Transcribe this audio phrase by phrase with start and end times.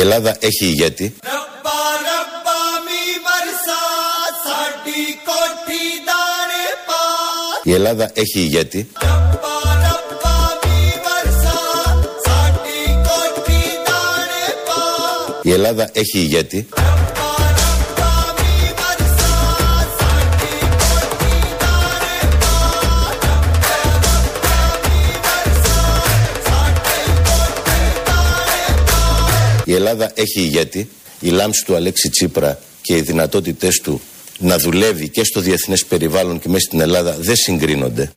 [0.00, 1.14] Ελλάδα έχει ηγέτη.
[7.62, 8.88] Η Ελλάδα έχει ηγέτη.
[15.42, 16.68] Η Ελλάδα έχει ηγέτη.
[29.70, 30.88] Η Ελλάδα έχει ηγέτη.
[31.20, 34.00] Η λάμψη του Αλέξη Τσίπρα και οι δυνατότητές του
[34.38, 38.10] να δουλεύει και στο διεθνές περιβάλλον και μέσα στην Ελλάδα δεν συγκρίνονται.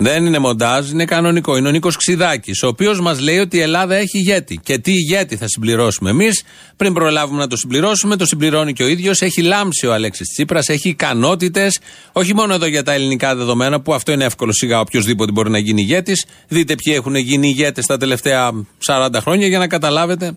[0.00, 1.56] Δεν είναι μοντάζ, είναι κανονικό.
[1.56, 4.60] Είναι ο Νίκος Ξιδάκη, ο οποίος μας λέει ότι η Ελλάδα έχει ηγέτη.
[4.62, 6.42] Και τι ηγέτη θα συμπληρώσουμε εμείς;
[6.76, 9.20] Πριν προλάβουμε να το συμπληρώσουμε, το συμπληρώνει και ο ίδιος.
[9.20, 11.78] Έχει λάμψει ο Αλέξης Τσίπρας, έχει ικανότητες,
[12.12, 15.58] όχι μόνο εδώ για τα ελληνικά δεδομένα, που αυτό είναι εύκολο σιγά οποιοδήποτε μπορεί να
[15.58, 16.26] γίνει ηγέτης.
[16.48, 18.50] Δείτε ποιοι έχουν γίνει ηγέτες τα τελευταία
[18.86, 20.36] 40 χρόνια για να καταλάβετε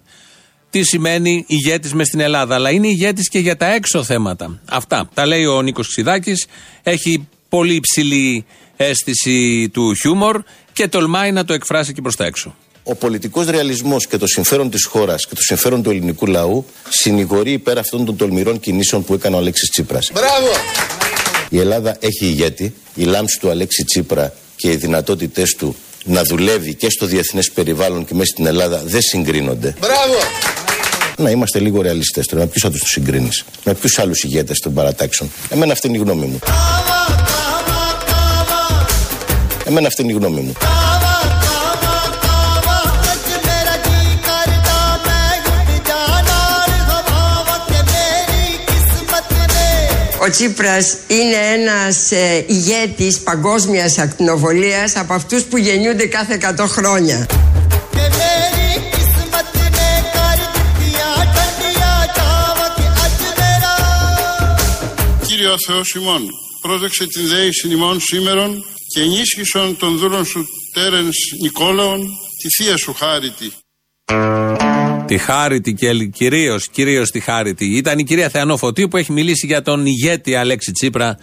[0.69, 2.55] τι σημαίνει ηγέτης μες στην Ελλάδα.
[2.55, 4.59] Αλλά είναι ηγέτης και για τα έξω θέματα.
[4.69, 6.33] Αυτά τα λέει ο Νίκος Ξιδάκη.
[6.83, 8.45] Έχει πολύ υψηλή
[8.83, 10.41] αίσθηση του χιούμορ
[10.73, 12.55] και τολμάει να το εκφράσει και προς τα έξω.
[12.83, 17.51] Ο πολιτικός ρεαλισμός και το συμφέρον της χώρας και το συμφέρον του ελληνικού λαού συνηγορεί
[17.51, 20.11] υπέρ αυτών των τολμηρών κινήσεων που έκανε ο Αλέξης Τσίπρας.
[20.13, 20.51] Μπράβο!
[21.49, 22.73] Η Ελλάδα έχει ηγέτη.
[22.95, 28.05] Η λάμψη του Αλέξη Τσίπρα και οι δυνατότητές του να δουλεύει και στο διεθνές περιβάλλον
[28.05, 29.75] και μέσα στην Ελλάδα δεν συγκρίνονται.
[29.79, 30.15] Μπράβο!
[31.17, 32.41] Να είμαστε λίγο ρεαλιστές τώρα.
[32.41, 35.31] Με ποιους θα τους συγκρίνεις, με ποιους άλλους ηγέτες των παρατάξεων.
[35.49, 36.39] Εμένα αυτή είναι η γνώμη μου.
[39.71, 40.53] Εμένα αυτή είναι η γνώμη μου.
[50.23, 57.25] Ο Τσίπρας είναι ένας ε, ηγέτης παγκόσμιας ακτινοβολίας από αυτούς που γεννιούνται κάθε 100 χρόνια.
[65.27, 66.21] Κύριε ο Θεός ημών,
[66.61, 71.99] πρόσεξε την δέηση ημών σήμερον και ενίσχυσον των δούλων σου τέρενς Νικόλαον
[72.41, 73.51] τη θεία σου χάρητη.
[75.05, 77.65] Τη χάρητη και κυρίως κυρίως τη χάρητη.
[77.65, 81.17] Ήταν η κυρία Θεανό Φωτίου που έχει μιλήσει για τον ηγέτη Αλέξη Τσίπρα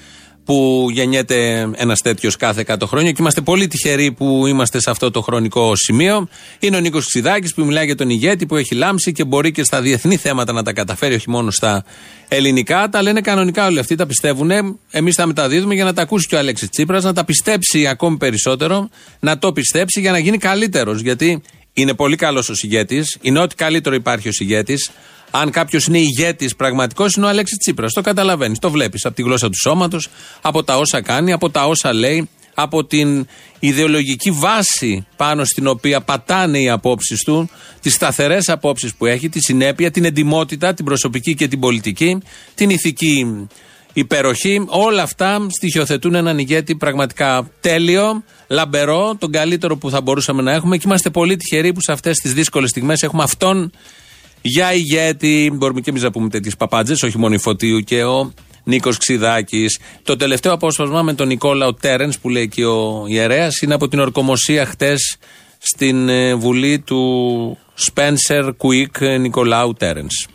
[0.49, 5.11] που γεννιέται ένας τέτοιος κάθε 100 χρόνια και είμαστε πολύ τυχεροί που είμαστε σε αυτό
[5.11, 6.29] το χρονικό σημείο.
[6.59, 9.65] Είναι ο Νίκος Ξιδάκη που μιλάει για τον ηγέτη που έχει λάμψει και μπορεί και
[9.65, 11.85] στα διεθνή θέματα να τα καταφέρει, όχι μόνο στα
[12.29, 12.89] ελληνικά.
[12.89, 14.51] Τα λένε κανονικά όλοι αυτοί, τα πιστεύουν.
[14.91, 18.17] Εμείς τα μεταδίδουμε για να τα ακούσει και ο Αλέξης Τσίπρας, να τα πιστέψει ακόμη
[18.17, 18.89] περισσότερο,
[19.21, 21.01] να το πιστέψει για να γίνει καλύτερος.
[21.01, 21.43] Γιατί
[21.73, 24.75] είναι πολύ καλός ο ηγέτη, είναι ό,τι καλύτερο υπάρχει ο ηγέτη.
[25.31, 27.93] Αν κάποιος είναι ηγέτης πραγματικό, είναι ο Αλέξης Τσίπρας.
[27.93, 30.09] Το καταλαβαίνεις, το βλέπεις από τη γλώσσα του σώματος,
[30.43, 33.27] από τα όσα κάνει, από τα όσα λέει, από την
[33.59, 37.51] ιδεολογική βάση πάνω στην οποία πατάνε οι απόψεις του,
[37.81, 42.19] τις σταθερές απόψεις που έχει, τη συνέπεια, την εντιμότητα, την προσωπική και την πολιτική,
[42.55, 43.47] την ηθική
[43.93, 44.65] υπεροχή.
[44.67, 50.77] Όλα αυτά στοιχειοθετούν έναν ηγέτη πραγματικά τέλειο, λαμπερό, τον καλύτερο που θα μπορούσαμε να έχουμε
[50.77, 53.73] και είμαστε πολύ τυχεροί που σε αυτές τις δύσκολες στιγμές έχουμε αυτόν
[54.43, 55.51] για ηγέτη.
[55.55, 58.33] Μπορούμε και εμείς να πούμε τέτοιες παπάντζες, όχι μόνο η Φωτίου και ο
[58.65, 59.67] Νίκος Ξιδάκη.
[60.03, 63.99] Το τελευταίο απόσπασμα με τον Νικόλαο Τέρενς που λέει και ο ιερέας είναι από την
[63.99, 65.17] ορκομοσία χτες
[65.59, 70.27] στην ε, βουλή του Σπένσερ Κουίκ Νικολάου Τέρενς.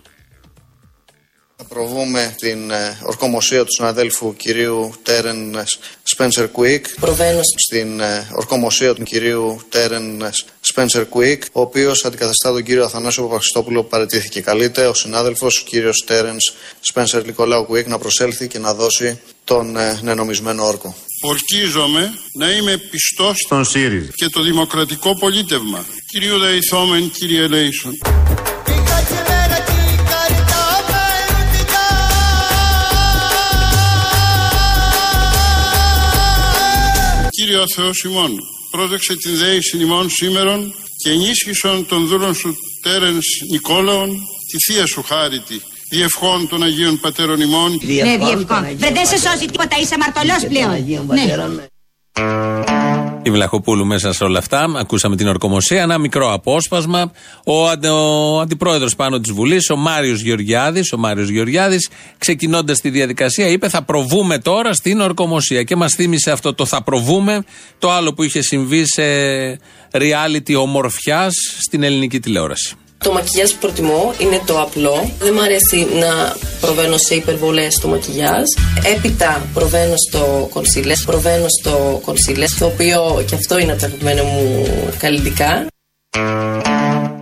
[1.74, 5.64] Θα προβούμε την ε, ορκομοσία του συναδέλφου κυρίου Τέρεν
[6.04, 6.86] Σπένσερ Κουίκ.
[7.00, 10.30] Προβαίνω στην ε, ορκομοσία του κυρίου Τέρεν
[10.62, 14.42] Σπένσερ Κουίκ, ο οποίος αντικαθιστά τον κύριο Αθανάσιο Παπαξιστόπουλο που παραιτήθηκε.
[14.42, 16.36] Καλείται ο συνάδελφος κύριος Τέρεν
[16.80, 20.96] Σπένσερ Νικολάου Κουίκ να προσέλθει και να δώσει τον ε, νενομισμένο όρκο.
[21.22, 24.12] Ορκίζομαι να είμαι πιστός Στον ΣΥΡΙΖΑ.
[24.16, 25.86] και το δημοκρατικό πολίτευμα.
[26.12, 27.94] Κυρίου Δεϊθόμεν, κύριε Λέισον.
[37.46, 38.32] Κύριε ο Θεός ημών,
[38.72, 44.10] πρόσεξε την δέηση ημών σήμερον και ενίσχυσον των δούλων σου τέρενς Νικόλαον
[44.52, 45.62] τη θεία σου χάρητη.
[45.90, 48.68] Διευχών των Αγίων Πατέρων ημών Ναι, διευκόν.
[48.76, 51.06] Δεν δεν σε σώζει τίποτα, είσαι αμαρτωλός πλέον.
[51.08, 52.93] Ναι.
[53.26, 54.72] Η Βλαχοπούλου μέσα σε όλα αυτά.
[54.78, 55.82] Ακούσαμε την ορκομοσία.
[55.82, 57.12] Ένα μικρό απόσπασμα.
[57.46, 62.90] Ο, αντε, ο αντιπρόεδρος πάνω της Βουλής, ο Μάριος Γεωργιάδης, ο Μάριος Γεωργιάδης, ξεκινώντας τη
[62.90, 65.64] διαδικασία, είπε: Θα προβούμε τώρα στην ορκομοσία.
[65.64, 67.44] Και μας θύμισε αυτό το θα προβούμε,
[67.80, 69.04] το άλλο που είχε συμβεί σε
[69.92, 72.76] reality ομορφιάς στην ελληνική τηλεόραση.
[73.04, 75.12] Το μακιγιάζ που προτιμώ είναι το απλό.
[75.20, 78.44] Δεν μου αρέσει να προβαίνω σε υπερβολές στο μακιγιάζ.
[78.96, 81.04] Έπειτα προβαίνω στο κονσίλες.
[81.04, 84.66] Προβαίνω στο κονσίλες, το οποίο και αυτό είναι από τα αγαπημένα μου
[84.98, 85.68] καλλιτικά.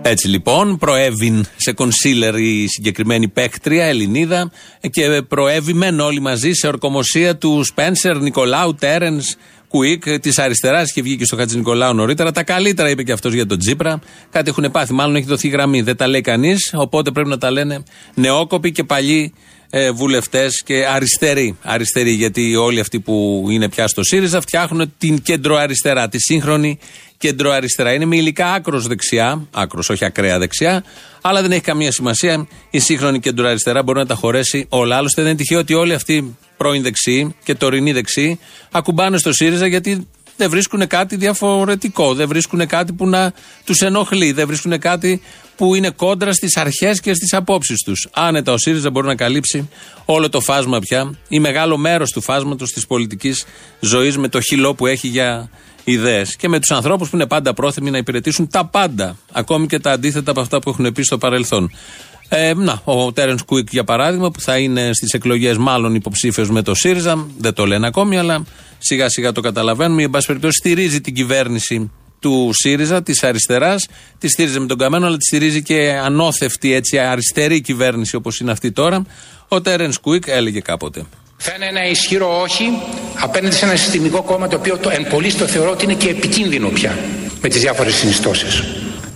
[0.02, 4.50] Έτσι λοιπόν, προέβην σε κονσίλερ η συγκεκριμένη παίκτρια, Ελληνίδα,
[4.90, 9.22] και προέβημεν όλοι μαζί σε ορκομοσία του Σπένσερ, Νικολάου, Τέρεν,
[9.72, 10.90] Κουίκ της αριστεράς.
[10.90, 12.32] Είχε βγει και στο Χατζη Νικολάου νωρίτερα.
[12.32, 14.00] Τα καλύτερα είπε και αυτός για τον Τζίπρα.
[14.30, 15.82] Κάτι έχουν πάθει, μάλλον έχει δοθεί γραμμή.
[15.82, 17.82] Δεν τα λέει κανείς, οπότε πρέπει να τα λένε
[18.14, 19.32] νεόκοποι και παλιοί
[19.70, 21.56] ε, βουλευτές και αριστεροί.
[21.62, 26.78] Αριστεροί, γιατί όλοι αυτοί που είναι πια στο ΣΥΡΙΖΑ φτιάχνουν την κεντροαριστερά, τη σύγχρονη
[27.22, 27.92] κεντροαριστερά.
[27.92, 30.84] Είναι με υλικά άκρος δεξιά, άκρος, όχι ακραία δεξιά,
[31.20, 32.46] αλλά δεν έχει καμία σημασία.
[32.70, 34.96] Η σύγχρονη κεντροαριστερά μπορεί να τα χωρέσει όλα.
[34.96, 38.38] Άλλωστε δεν είναι τυχαίο ότι όλοι αυτοί πρώην δεξιοί και τωρινοί δεξιοί
[38.70, 42.14] ακουμπάνε στο ΣΥΡΙΖΑ γιατί δεν βρίσκουν κάτι διαφορετικό.
[42.14, 43.32] Δεν βρίσκουν κάτι που να
[43.64, 44.32] τους ενοχλεί.
[44.32, 45.22] Δεν βρίσκουν κάτι
[45.56, 48.08] που είναι κόντρα στις αρχές και στις απόψεις τους.
[48.12, 49.68] Άνετα ο ΣΥΡΙΖΑ μπορεί να καλύψει
[50.04, 53.44] όλο το φάσμα πια ή μεγάλο μέρος του φάσματος της πολιτικής
[53.80, 55.50] ζωής με το χυλό που έχει για
[55.84, 56.36] ιδέες.
[56.36, 59.16] Και με τους ανθρώπους που είναι πάντα πρόθυμοι να υπηρετήσουν τα πάντα.
[59.32, 61.70] Ακόμη και τα αντίθετα από αυτά που έχουν πει στο παρελθόν.
[62.28, 66.62] Ε, να, ο Τέρεν Κουίκ για παράδειγμα, που θα είναι στις εκλογές μάλλον υποψήφιος με
[66.62, 68.44] το ΣΥΡΙΖΑ, δεν το λένε ακόμη, αλλά
[68.78, 70.02] σιγά σιγά το καταλαβαίνουμε.
[70.02, 73.88] Εν πάση περιπτώσει, στηρίζει την κυβέρνηση του ΣΥΡΙΖΑ, της αριστεράς.
[74.18, 78.50] Τη στήριζε με τον Καμένο, αλλά τη στηρίζει και ανώθευτη έτσι αριστερή κυβέρνηση όπως είναι
[78.50, 79.06] αυτή τώρα.
[79.48, 81.04] Ο Τέρεν Κουίκ έλεγε κάποτε.
[81.44, 82.78] Θα είναι ένα ισχυρό όχι
[83.20, 86.08] απέναντι σε ένα συστημικό κόμμα το οποίο το εν πολύ το θεωρώ ότι είναι και
[86.08, 86.98] επικίνδυνο πια
[87.40, 88.62] με τις διάφορες συνιστώσεις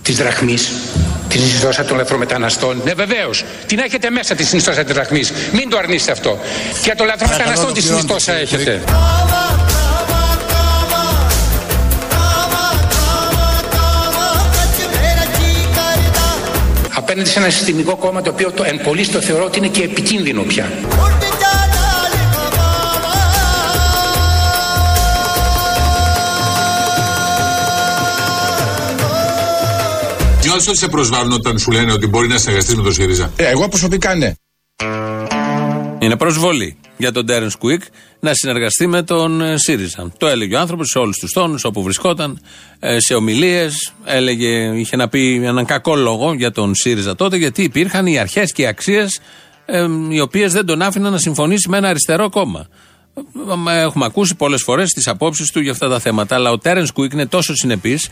[0.01, 0.71] της δραχμής,
[1.27, 2.81] τη συνιστόσα των λαθρομεταναστών.
[2.85, 3.43] Ναι, βεβαίως.
[3.65, 5.33] Την έχετε μέσα τη συνιστόσα της δραχμής.
[5.51, 6.39] Μην το αρνείστε αυτό.
[6.83, 8.83] Και των λαθρομεταναστών τη συνιστόσα έχετε.
[16.93, 19.83] απέναντι σε ένα συστημικό κόμμα το οποίο το εν πολύ το θεωρώ ότι είναι και
[19.83, 20.71] επικίνδυνο πια.
[30.57, 33.45] Νιώθεις ότι σε προσβάλλουν όταν σου λένε ότι μπορεί να συνεργαστείς με τον ΣΥΡΙΖΑ; Ε,
[33.45, 34.33] εγώ προσωπικά ναι.
[35.99, 37.81] Είναι προσβολή για τον Τέρεν Κουίκ
[38.19, 40.11] να συνεργαστεί με τον ε, ΣΥΡΙΖΑ.
[40.17, 42.39] Το έλεγε ο άνθρωπος σε όλους τους τόνους, όπου βρισκόταν,
[42.79, 43.93] ε, σε ομιλίες.
[44.05, 48.51] Έλεγε, είχε να πει έναν κακό λόγο για τον ΣΥΡΙΖΑ τότε, γιατί υπήρχαν οι αρχές
[48.51, 49.19] και οι αξίες
[50.09, 52.67] οι οποίες δεν τον άφηναν να συμφωνήσει με ένα αριστερό κόμμα.
[53.69, 56.35] Έχουμε ακούσει πολλές φορές τις απόψεις του για αυτά τα θέματα.
[56.35, 58.09] Αλλά ο Τέρεν Κουίκ είναι τόσο συνεπής,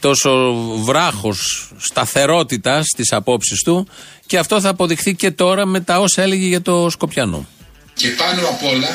[0.00, 3.88] τόσο βράχος σταθερότητας στι απόψεις του,
[4.26, 7.46] και αυτό θα αποδειχθεί και τώρα με τα όσα έλεγε για το Σκοπιανό.
[7.94, 8.88] Και πάνω απ' όλα,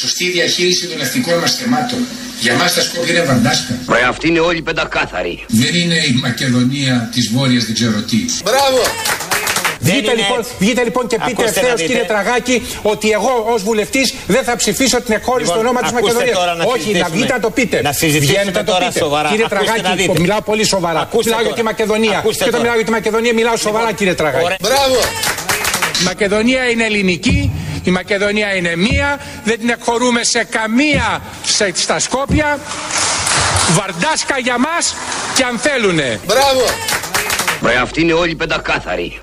[0.00, 1.98] σωστή διαχείριση των εθνικών μας θεμάτων.
[2.40, 3.78] Για μας τα Σκόπια είναι βαντάσκα.
[3.88, 5.44] Ρε, αυτή είναι όλοι πεντακάθαροι.
[5.48, 8.24] Δεν είναι η Μακεδονία της Βόρειας, δεν ξέρω τι.
[8.44, 9.29] Μπράβο!
[9.80, 14.56] Βγείτε λοιπόν, βγείτε λοιπόν και πείτε ευθέω, κύριε Τραγάκη, ότι εγώ ως βουλευτής δεν θα
[14.56, 16.38] ψηφίσω την εκχώρηση Λοιπόν, του όνομα της ακούστε Μακεδονίας.
[16.38, 17.16] τώρα να Όχι, να συζητήσουμε.
[17.16, 17.82] βγείτε να το πείτε.
[17.82, 18.98] Να συζητήσουμε Βγαίνετε να το τώρα πείτε.
[18.98, 19.28] σοβαρά.
[19.28, 20.20] Κύριε Ακούστε να Τραγάκη, δείτε.
[20.20, 21.00] μιλάω πολύ σοβαρά.
[21.00, 21.60] Ακούστε μιλάω για τώρα.
[21.62, 22.18] τη Μακεδονία.
[22.18, 22.62] Ακούστε και όταν τώρα.
[22.62, 24.44] μιλάω για τη Μακεδονία, μιλάω σοβαρά, κύριε Τραγάκη.
[24.44, 24.56] Ωραία.
[24.60, 24.98] Μπράβο!
[26.00, 27.50] Η Μακεδονία είναι ελληνική,
[27.84, 32.58] η Μακεδονία είναι μία, δεν την εκχωρούμε σε καμία σε, στα Σκόπια.
[33.72, 34.94] Βαρντάσκα για μας
[35.36, 36.20] και αν θέλουνε.
[36.26, 36.64] Μπράβο!
[37.66, 39.18] Ρε, αυτοί είναι όλοι πεντακάθαροι.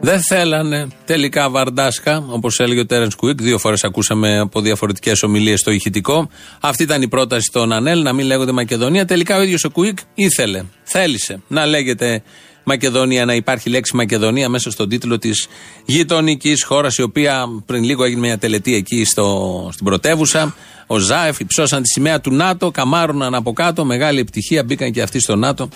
[0.00, 3.42] Δεν θέλανε τελικά βαρντάσκα, όπως έλεγε ο Τέρεν Κουίκ.
[3.42, 6.28] Δύο φορές ακούσαμε από διαφορετικές ομιλίες στο ηχητικό.
[6.60, 9.04] Αυτή ήταν η πρόταση των Ανέλ, να μην λέγονται Μακεδονία.
[9.04, 12.22] Τελικά ο ίδιος ο Κουίκ ήθελε, θέλησε να λέγεται
[12.64, 15.48] Μακεδονία, να υπάρχει λέξη Μακεδονία μέσα στον τίτλο της
[15.84, 20.54] γειτονικής χώρας, η οποία πριν λίγο έγινε μια τελετή εκεί στο, στην πρωτεύουσα.
[20.86, 25.20] Ο Ζάεφ υψώσαν τη σημαία του ΝΑΤΟ, καμάρωναν από κάτω, μεγάλη επιτυχία, μπήκαν και αυτοί
[25.20, 25.68] στο ΝΑΤΟ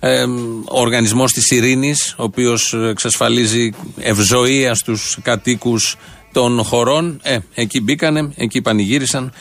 [0.00, 0.22] ε,
[0.68, 5.96] ο οργανισμός της ειρήνης ο οποίος εξασφαλίζει ευζοία στους κατοίκους
[6.32, 9.32] των χωρών ε, εκεί μπήκανε, εκεί πανηγύρισαν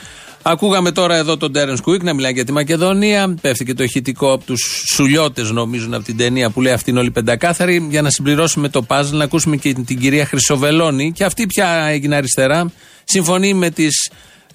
[0.48, 3.36] Ακούγαμε τώρα εδώ τον Τέρεν Κουίκ να μιλάει για τη Μακεδονία.
[3.42, 7.00] Πέφτει και το ηχητικό από τους Σουλιώτες, νομίζουν, από την ταινία που λέει Αυτή είναι
[7.00, 7.88] όλοι πεντακάθαροι.
[7.90, 11.12] Για να συμπληρώσουμε το παζλ, να ακούσουμε και την κυρία Χρυσοβελώνη.
[11.12, 12.72] Και αυτή πια έγινε αριστερά.
[13.04, 14.12] Συμφωνεί με τις ε,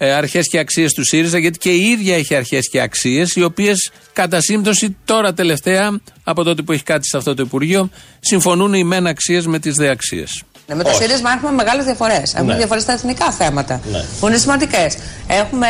[0.06, 3.90] αρχές και αξίες του ΣΥΡΙΖΑ, γιατί και η ίδια έχει αρχές και αξίες, οι οποίες
[4.12, 7.90] κατά σύμπτωση τώρα τελευταία, από τότε που έχει κάτι σε αυτό το Υπουργείο,
[8.20, 10.42] συμφωνούν οι μεν αξίες με τις δε αξίες.
[10.70, 12.34] Ναι, με το ΣΥΡΙΖΑ έχουμε μεγάλες διαφορές.
[12.34, 13.80] Έχουμε διαφορές στα εθνικά θέματα
[14.20, 14.96] που είναι σημαντικές.
[15.26, 15.66] Έχουμε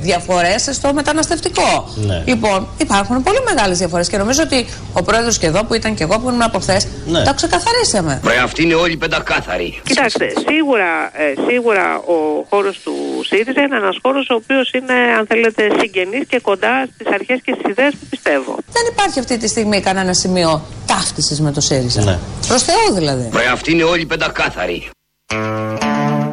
[0.00, 1.88] διαφορές στο μεταναστευτικό.
[2.24, 6.02] Λοιπόν, υπάρχουν πολύ μεγάλες διαφορές και νομίζω ότι ο πρόεδρος και εδώ που ήταν και
[6.02, 6.86] εγώ που ήμουν από χθες,
[7.24, 8.20] το ξεκαθαρίσαμε.
[8.26, 9.80] Ρε, αυτοί είναι όλοι πεντακάθαροι.
[9.82, 12.92] Κοιτάξτε, σίγουρα, ε, σίγουρα ο χώρος του
[13.28, 17.54] ΣΥΡΙΖΑ είναι ένας χώρος ο οποίος είναι, αν θέλετε, συγγενής και κοντά στις αρχές και
[17.58, 18.56] στις ιδέες που πιστεύω.
[18.72, 22.02] Δεν υπάρχει αυτή τη στιγμή κανένα σημείο ταύτισης με το ΣΥΡΙΖΑ.
[22.02, 22.18] Ναι.
[22.48, 23.28] Προς Θεού δηλαδή.
[23.34, 24.88] Ρε, αυτοί είναι όλοι πεντακάθαροι.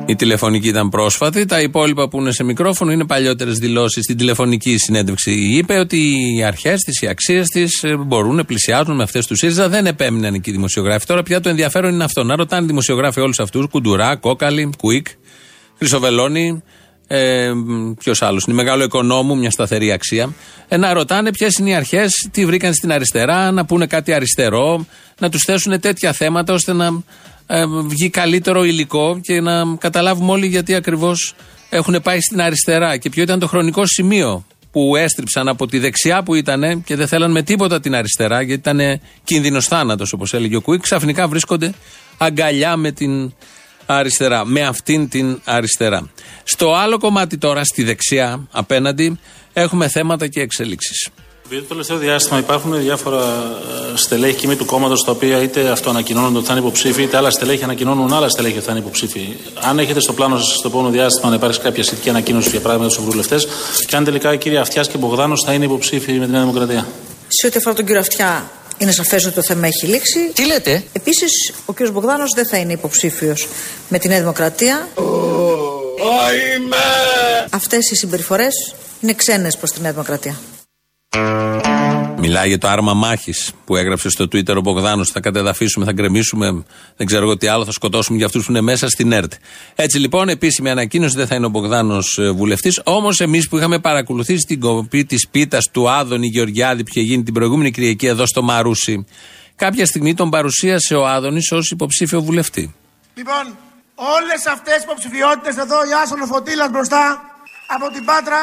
[0.06, 1.46] Η τηλεφωνική ήταν πρόσφατη.
[1.46, 5.32] Τα υπόλοιπα που είναι σε μικρόφωνο είναι παλιότερες δηλώσεις στην τηλεφωνική συνέντευξη.
[5.32, 5.98] Είπε ότι
[6.36, 9.70] οι αρχές της, οι αξίες της μπορούν να πλησιάζουν με αυτές τους ΣΥΡΙΖΑ.
[9.70, 11.06] Δεν επέμειναν εκεί οι δημοσιογράφοι.
[11.06, 12.24] Τώρα πια το ενδιαφέρον είναι αυτό.
[12.24, 15.08] Να ρωτάνε οι δημοσιογράφοι όλους αυτούς, Κουντουρά, Κόκαλη, Κουίκ,
[15.78, 16.64] Χρυσοβελόνη,
[17.08, 17.52] ε,
[18.00, 20.34] ποιος άλλος είναι, μεγάλο οικονόμου, μια σταθερή αξία.
[20.68, 24.86] Ε, να ρωτάνε ποιες είναι οι αρχές, τι βρήκαν στην αριστερά, να πούνε κάτι αριστερό,
[25.24, 27.04] να τους θέσουν τέτοια θέματα ώστε να
[27.48, 31.34] ε, βγει καλύτερο υλικό και να καταλάβουμε όλοι γιατί ακριβώς
[31.70, 36.24] έχουν πάει στην αριστερά και ποιο ήταν το χρονικό σημείο που έστριψαν από τη δεξιά
[36.24, 40.56] που ήταν και δεν θέλαν με τίποτα την αριστερά, γιατί ήταν κίνδυνος θάνατος, όπως έλεγε
[40.56, 41.74] ο Κουίκ, ξαφνικά βρίσκονται
[42.18, 43.34] αγκαλιά με την
[43.86, 44.46] αριστερά.
[44.46, 46.10] Με αυτήν την αριστερά.
[46.44, 49.20] Στο άλλο κομμάτι τώρα, στη δεξιά, απέναντι,
[49.54, 51.10] έχουμε θέματα και εξελίξεις.
[51.54, 53.24] Επειδή το τελευταίο διάστημα υπάρχουν διάφορα
[53.94, 57.30] ε, στελέχη κοιμή του κόμματος τα οποία είτε αυτοανακοινώνουν ότι θα είναι υποψήφοι, είτε άλλα
[57.30, 59.36] στελέχη ανακοινώνουν άλλα στελέχη ότι θα είναι υποψήφοι.
[59.62, 62.90] Αν έχετε στο πλάνο σας στο επόμενο διάστημα να υπάρξει κάποια σχετική ανακοίνωση για παράδειγμα
[62.90, 63.48] στου ευρωβουλευτές,
[63.88, 66.88] και αν τελικά η κυρία Αυτιάς και Μπογδάνος θα είναι υποψήφοι με τη Νέα Δημοκρατία.
[67.28, 70.32] Σε ό,τι αφορά τον κύριο Αυτιά, είναι σαφές ότι το θέμα έχει λήξει.
[70.34, 71.90] Τι λέτε; Επίσης, ο κ.
[71.92, 73.48] Μπογδάνος δεν θα είναι υποψήφιος
[73.90, 74.88] με τη Νέα Δημοκρατία.
[77.50, 80.36] Αυτές οι συμπεριφορές είναι ξένες προς τη Νέα Δημοκρατία.
[82.18, 85.12] Μιλάει για το άρμα μάχης που έγραψε στο Twitter ο Μπογδάνος.
[85.12, 86.64] Θα κατεδαφίσουμε, θα γκρεμίσουμε,
[86.98, 89.34] δεν ξέρω εγώ τι άλλο, θα σκοτώσουμε για αυτούς που είναι μέσα στην ΕΡΤ.
[89.76, 92.82] Έτσι λοιπόν, επίσημη ανακοίνωση δεν θα είναι ο Μπογδάνος βουλευτής.
[92.84, 97.24] Όμως εμείς που είχαμε παρακολουθήσει την κοπή της πίτας του Άδωνη Γεωργιάδη που είχε γίνει
[97.24, 99.06] την προηγούμενη Κυριακή εδώ στο Μαρούσι,
[99.56, 102.76] κάποια στιγμή τον παρουσίασε ο Άδωνης ως υποψήφιο βουλευτή.
[103.16, 103.58] Λοιπόν,
[103.96, 107.22] όλες αυτές οι υποψηφιότητες εδώ, η Άσονο Φωτήλα μπροστά
[107.68, 108.42] από την Πάτρα,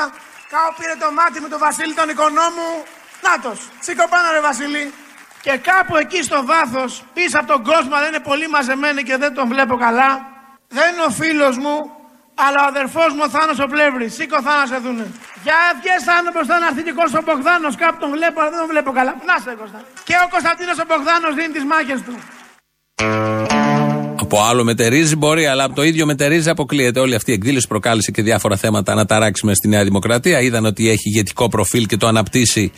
[0.53, 2.69] κάπου πήρε το μάτι με τον Βασίλη τον οικονόμου
[3.25, 4.93] Νάτος, σήκω πάνω ρε Βασίλη.
[5.45, 9.35] Και κάπου εκεί στο βάθος, πίσω από τον κόσμο, δεν είναι πολύ μαζεμένοι και δεν
[9.35, 10.11] τον βλέπω καλά.
[10.69, 11.77] Δεν είναι ο φίλος μου,
[12.35, 14.15] αλλά ο αδερφός μου ο Θάνος ο Πλεύρης.
[14.15, 15.07] Σήκω Θάνο σε δούνε.
[15.43, 18.69] Για βγες Θάνο μπροστά να έρθει και ο Μπογδάνος, κάπου τον βλέπω, αλλά δεν τον
[18.69, 19.15] βλέπω καλά.
[19.27, 19.81] Να σε Κώστα.
[20.05, 22.15] Και ο Κωνσταντίνος ο Μπογδάνος δίνει τις μάχες του.
[24.33, 27.01] Από άλλο μετερίζει μπορεί, αλλά από το ίδιο μετερίζει αποκλείεται.
[27.01, 30.41] Όλη αυτή η εκδήλωση προκάλεσε και διάφορα θέματα να ταράξει μες στη Νέα Δημοκρατία.
[30.41, 32.73] Είδαν ότι έχει ηγετικό προφίλ και το αναπτύσσει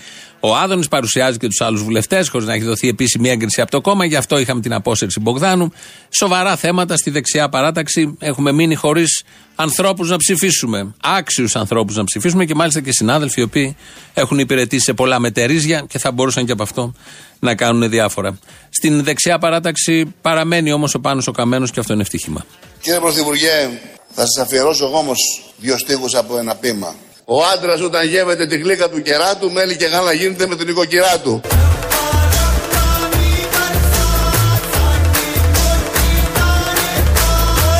[0.44, 0.88] ο Άδωνης.
[0.88, 4.04] Παρουσιάζει και τους άλλους βουλευτές, χωρίς να έχει δοθεί επίσημη έγκριση από το κόμμα.
[4.04, 5.72] Γι' αυτό είχαμε την απόσυρση Μπογδάνου.
[6.10, 8.16] Σοβαρά θέματα στη δεξιά παράταξη.
[8.18, 9.22] Έχουμε μείνει χωρίς
[9.54, 10.94] ανθρώπους να ψηφίσουμε.
[11.02, 13.76] Άξιους ανθρώπους να ψηφίσουμε και μάλιστα και συνάδελφοι οι οποίοι
[14.14, 16.92] έχουν υπηρετήσει σε πολλά μετερίζια και θα μπορούσαν και από αυτό
[17.38, 18.38] να κάνουν διάφορα.
[18.70, 22.44] Στην δεξιά παράταξη παραμένει όμως ο Πάνος ο Καμένος και αυτό είναι ευτύχημα.
[22.80, 23.70] Κύριε Πρωθυπουργέ,
[24.14, 25.18] θα σας αφιερώσω εγώ όμως
[25.56, 26.94] δύο στίχους από ένα πείμα.
[27.34, 31.18] Ο άντρας όταν γεύεται τη γλύκα του κεράτου, μέλη και γάλα γίνεται με την οικοκυρά
[31.18, 31.40] του.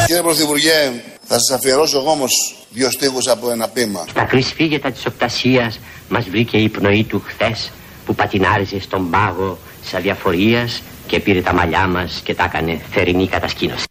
[0.06, 0.92] Κύριε Πρωθυπουργέ,
[1.26, 4.04] θα σας αφιερώσω εγώ όμως δύο στίχους από ένα πείμα.
[4.09, 5.78] Στα κρυσφύγετα της οπτασίας
[6.09, 7.71] μας βρήκε η πνοή του χθες
[8.06, 13.28] που πατινάριζε στον πάγο της αδιαφορίας και πήρε τα μαλλιά μας και τα έκανε θερινή
[13.28, 13.85] κατασκήνωση.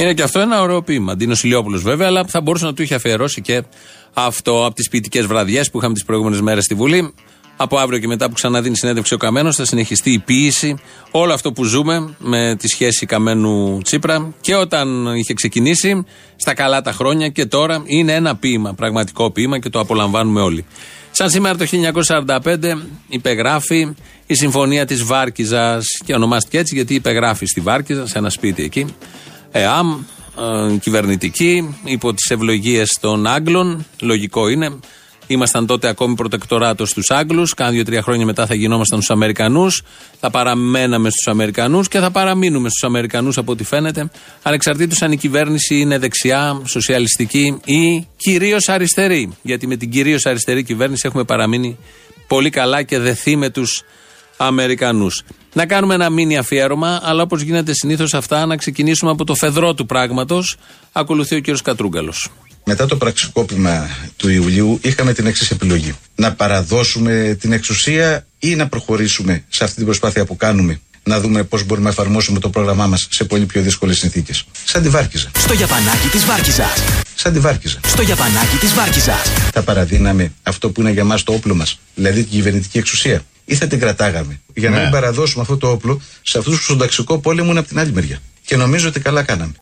[0.00, 1.16] Είναι και αυτό ένα ωραίο ποίημα.
[1.16, 3.62] Ντίνος Ηλιόπουλος βέβαια, αλλά θα μπορούσε να του είχε αφιερώσει και
[4.14, 7.14] αυτό από τις ποιητικές βραδιές που είχαμε τις προηγούμενες μέρες στη Βουλή.
[7.56, 10.78] Από αύριο και μετά που ξαναδίνει συνέντευξη ο Καμένος θα συνεχιστεί η ποιήση.
[11.10, 16.04] Όλο αυτό που ζούμε με τη σχέση Καμένου Τσίπρα και όταν είχε ξεκινήσει,
[16.36, 20.64] στα καλά τα χρόνια και τώρα είναι ένα ποίημα, πραγματικό ποίημα και το απολαμβάνουμε όλοι.
[21.10, 21.66] Σαν σήμερα το
[22.26, 23.94] 1945 υπεγράφει
[24.26, 28.94] η Συμφωνία της Βάρκιζας και ονομάστηκε έτσι γιατί υπεγράφει στη Βάρκιζα σε ένα σπίτι εκεί
[29.50, 30.04] ΕΑΜ,
[30.72, 33.86] ε, κυβερνητική, υπό τις ευλογίες των Άγγλων.
[34.00, 34.78] Λογικό είναι.
[35.26, 37.54] Ήμασταν τότε ακόμη προτεκτοράτο στους Άγγλους.
[37.54, 39.82] Κάνα δύο-τρία χρόνια μετά θα γινόμασταν στους Αμερικανούς.
[40.20, 44.10] Θα παραμέναμε στους Αμερικανούς και θα παραμείνουμε στους Αμερικανούς από ό,τι φαίνεται.
[44.42, 49.32] Ανεξαρτήτως αν η κυβέρνηση είναι δεξιά, σοσιαλιστική ή κυρίως αριστερή.
[49.42, 51.76] Γιατί με την κυρίως αριστερή κυβέρνηση έχουμε παραμείνει
[52.26, 53.82] πολύ καλά και δεθεί με τους
[54.42, 55.22] Αμερικανούς.
[55.52, 59.74] Να κάνουμε ένα μήνυ αφιέρωμα, αλλά όπως γίνεται συνήθως αυτά, να ξεκινήσουμε από το φεδρό
[59.74, 60.56] του πράγματος.
[60.92, 61.44] Ακολουθεί ο κ.
[61.62, 62.28] Κατρούγκαλος.
[62.64, 65.94] Μετά το πραξικόπημα του Ιουλίου είχαμε την εξής επιλογή.
[66.14, 71.44] Να παραδώσουμε την εξουσία ή να προχωρήσουμε σε αυτή την προσπάθεια που κάνουμε να δούμε
[71.44, 74.44] πώς μπορούμε να εφαρμόσουμε το πρόγραμμά μας σε πολύ πιο δύσκολες συνθήκες.
[74.64, 75.30] Σαν τη Βάρκιζα.
[75.38, 76.82] Στο Γιαπανάκι της Βάρκιζας.
[77.14, 77.80] Σαν τη Βάρκιζα.
[77.86, 79.22] Στο Γιαπανάκι της Βάρκιζας.
[79.52, 83.54] Θα παραδίναμε αυτό που είναι για μας το όπλο μας, δηλαδή την κυβερνητική εξουσία ή
[83.54, 84.40] θα την κρατάγαμε.
[84.54, 84.82] Για να ναι.
[84.82, 87.92] μην παραδώσουμε αυτό το όπλο σε αυτούς που στον ταξικό πόλεμο είναι από την άλλη
[87.92, 88.18] μεριά.
[88.44, 89.52] Και νομίζω ότι καλά κάναμε.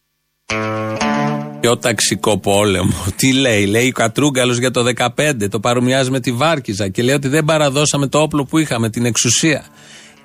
[1.61, 4.85] Ποιο ταξικό πόλεμο; Τι λέει, λέει ο Κατρούγκαλος για το
[5.17, 5.51] 15.
[5.51, 9.05] Το παρομοιάζει με τη Βάρκιζα και λέει ότι δεν παραδώσαμε το όπλο που είχαμε, την
[9.05, 9.65] εξουσία.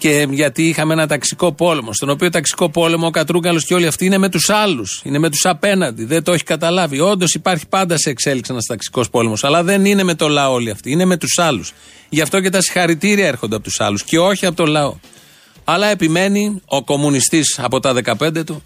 [0.04, 4.06] Και γιατί είχαμε ένα ταξικό πόλεμο, στον οποίο ταξικό πόλεμο ο Κατρούγκαλος και όλοι αυτοί
[4.06, 6.06] είναι με τους άλλους, είναι με τους απέναντι.
[6.06, 7.00] Δεν το έχει καταλάβει.
[7.00, 10.70] Όντως υπάρχει πάντα σε εξέλιξη ένας ταξικός πόλεμος, αλλά δεν είναι με το λαό όλοι
[10.70, 11.74] αυτοί, είναι με τους άλλους.
[12.10, 14.96] Γι' αυτό και τα συγχαρητήρια έρχονται από τους άλλους και όχι από το λαό.
[15.64, 18.64] Αλλά επιμένει ο κομμουνιστής από τα 15 του,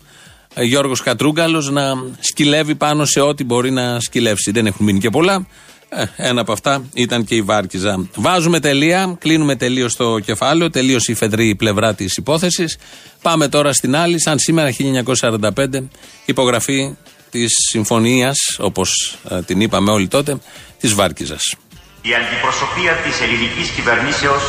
[0.53, 4.51] ε, Γιώργος Κατρούγκαλος, να σκυλεύει πάνω σε ό,τι μπορεί να σκυλεύσει.
[4.51, 5.47] Δεν έχουν μείνει και πολλά.
[5.89, 8.09] Ε, ένα από αυτά ήταν και η Βάρκιζα.
[8.15, 12.77] Βάζουμε τελεία, κλείνουμε τελείως το κεφάλαιο, τελείωσε η φεδρή πλευρά της υπόθεσης.
[13.21, 15.89] Πάμε τώρα στην άλλη, σαν σήμερα 1945,
[16.25, 16.95] υπογραφή
[17.29, 20.37] της συμφωνίας, όπως ε, την είπαμε όλοι τότε,
[20.79, 21.55] της Βάρκιζας.
[22.01, 24.43] Η αντιπροσωπεία της ελληνικής κυβερνήσεως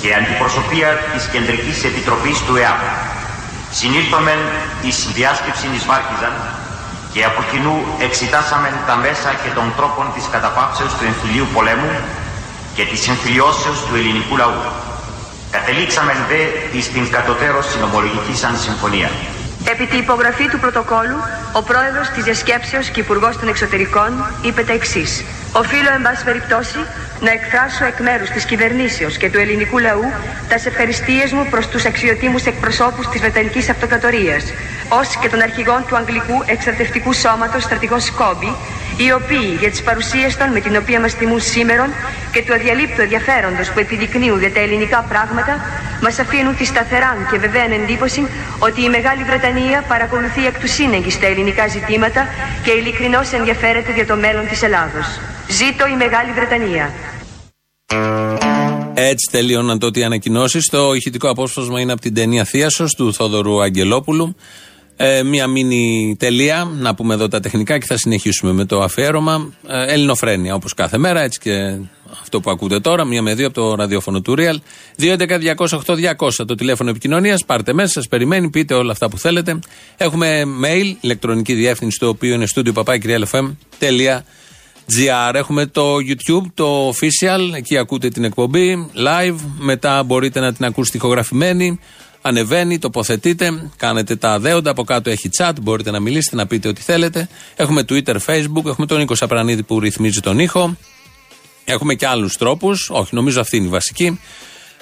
[0.00, 2.80] και η αντιπροσωπεία της Κεντρικής Επιτροπής του ΕΑΠ
[3.72, 4.38] συνήλθομεν
[4.88, 6.53] ει διάσκεψη της Βάρκιζας
[7.14, 11.92] και από κοινού εξετάσαμε τα μέσα και των τρόπων της καταπάψεως του εμφυλίου πολέμου
[12.76, 14.60] και της εμφυλιώσεως του ελληνικού λαού.
[15.56, 16.42] Κατελήξαμε δε
[16.76, 19.10] εις την κατωτέρω συνομολογική σαν συμφωνία.
[19.72, 21.18] Επί τη υπογραφή του πρωτοκόλου,
[21.52, 24.10] ο πρόεδρος της Διασκέψεως και υπουργός των Εξωτερικών
[24.42, 25.24] είπε τα εξής.
[25.52, 26.78] Οφείλω, εν πάση περιπτώσει,
[27.20, 30.04] να εκφράσω εκ μέρους της κυβερνήσεως και του ελληνικού λαού
[30.48, 34.44] τα ευχαριστίες μου προς τους αξιοτήμους εκπροσώπους της Βρετανικής Αυτοκρατορίας,
[34.88, 38.52] ως και των αρχηγών του Αγγλικού Εξαρτευτικού Σώματος στρατηγό Σκόμπι,
[38.96, 41.84] οι οποίοι για τις παρουσίες των με την οποία μας τιμούν σήμερα
[42.32, 45.54] και του αδιαλείπτου ενδιαφέροντος που επιδεικνύουν για τα ελληνικά πράγματα,
[46.02, 48.22] μας αφήνουν τη σταθερά και βεβαία εντύπωση
[48.58, 52.26] ότι η Μεγάλη Βρετανία παρακολουθεί εκ του σύνεγγυ στα ελληνικά ζητήματα
[52.64, 55.06] και ειλικρινώς ενδιαφέρεται για το μέλλον της Ελλάδος.
[55.48, 56.86] Ζήτω η Μεγάλη Βρετανία.
[58.94, 60.68] Έτσι τελείωναν τότε οι ανακοινώσεις.
[60.70, 64.36] Το ηχητικό απόσπασμα είναι από την ταινία Θίασο του Θόδωρου Αγγελόπουλου.
[64.96, 69.52] Ε, μία μήνυ τελεία, να πούμε εδώ τα τεχνικά και θα συνεχίσουμε με το αφιέρωμα.
[69.68, 71.76] Ε, ελληνοφρένεια όπως κάθε μέρα, έτσι και
[72.22, 74.56] αυτό που ακούτε τώρα, μία με δύο από το ραδιόφωνο του Real.
[74.98, 77.44] 2.11.208.200 το τηλέφωνο επικοινωνίας.
[77.44, 79.58] Πάρτε μέσα, σας περιμένει, πείτε όλα αυτά που θέλετε.
[79.96, 82.72] Έχουμε mail, ηλεκτρονική διεύθυνση, το οποίο είναι studio
[84.90, 85.34] GR.
[85.34, 89.36] Έχουμε το YouTube, το official, εκεί ακούτε την εκπομπή live.
[89.58, 91.78] Μετά μπορείτε να την ακούσετε ηχογραφημένη.
[92.26, 94.70] Ανεβαίνει, τοποθετείτε, κάνετε τα δέοντα.
[94.70, 97.28] Από κάτω έχει chat, μπορείτε να μιλήσετε, να πείτε ό,τι θέλετε.
[97.56, 100.76] Έχουμε Twitter, Facebook, έχουμε τον Νίκο Σαπρανίδη που ρυθμίζει τον ήχο.
[101.64, 102.90] Έχουμε και άλλους τρόπους.
[102.90, 104.20] Όχι, νομίζω αυτή είναι η βασική.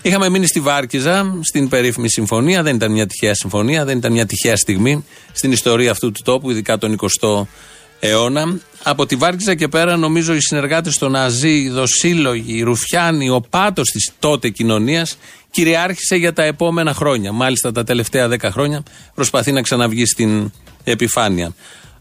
[0.02, 2.62] Είχαμε μείνει στη Βάρκιζα, στην περίφημη συμφωνία.
[2.62, 6.50] Δεν ήταν μια τυχαία συμφωνία, δεν ήταν μια τυχαία στιγμή στην ιστορία αυτού του τόπου,
[6.50, 7.46] ειδικά τον 20ο
[8.02, 8.58] αιώνα.
[8.82, 13.40] Από τη Βάρκιζα και πέρα, νομίζω οι συνεργάτες των Ναζί, οι Δοσύλλογοι, οι Ρουφιάνοι, ο
[13.50, 15.16] πάτος της τότε κοινωνίας
[15.50, 17.32] κυριάρχησε για τα επόμενα χρόνια.
[17.32, 18.82] Μάλιστα τα τελευταία δέκα χρόνια
[19.14, 20.52] προσπαθεί να ξαναβγεί στην
[20.84, 21.54] επιφάνεια.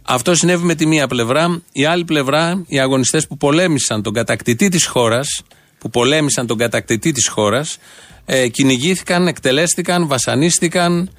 [0.03, 1.61] Αυτό συνέβη με τη μία πλευρά.
[1.71, 5.41] Η άλλη πλευρά, οι αγωνιστές που πολέμησαν τον κατακτητή της χώρας,
[5.77, 7.77] που πολέμησαν τον κατακτητή της χώρας,
[8.25, 11.09] ε, κυνηγήθηκαν, εκτελέστηκαν, βασανίστηκαν,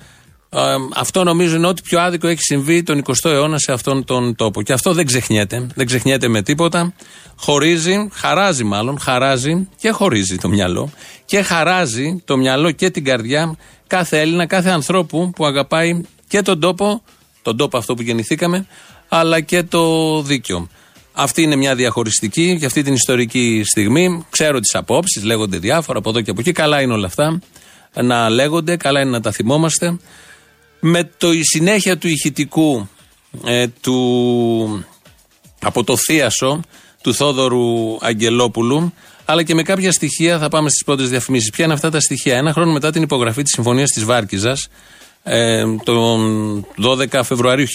[0.95, 4.63] αυτό νομίζω είναι ότι πιο άδικο έχει συμβεί τον 20ο αιώνα σε αυτόν τον τόπο.
[4.63, 5.67] Και αυτό δεν ξεχνιέται.
[5.75, 6.95] Δεν ξεχνιέται με τίποτα.
[7.37, 10.91] Χωρίζει, χαράζει μάλλον, χαράζει και χωρίζει το μυαλό.
[11.25, 16.61] Και χαράζει το μυαλό και την καρδιά κάθε Έλληνα, κάθε ανθρώπου που αγαπάει και τον
[16.61, 17.03] τόπο,
[17.43, 18.67] τον τόπο αυτό που γεννηθήκαμε,
[19.09, 20.69] αλλά και το δίκαιο.
[21.13, 24.27] Αυτή είναι μια διαχωριστική για αυτή την ιστορική στιγμή.
[24.31, 26.53] Ξέρω τις απόψεις, λέγονται διάφορα από εδώ και από εκεί.
[26.53, 27.39] Καλά είναι όλα αυτά
[27.95, 29.97] να λέγονται, καλά είναι να τα θυμόμαστε
[30.85, 32.89] με το, η συνέχεια του ηχητικού
[33.45, 34.87] ε, του,
[35.61, 36.61] από το θίασο
[37.03, 38.93] του Θόδωρου Αγγελόπουλου
[39.25, 41.51] αλλά και με κάποια στοιχεία θα πάμε στις πρώτες διαφημίσεις.
[41.51, 44.69] Ποια είναι αυτά τα στοιχεία; Ένα χρόνο μετά την υπογραφή της Συμφωνίας της Βάρκιζας
[45.23, 47.67] ε, τον 12 Φεβρουαρίου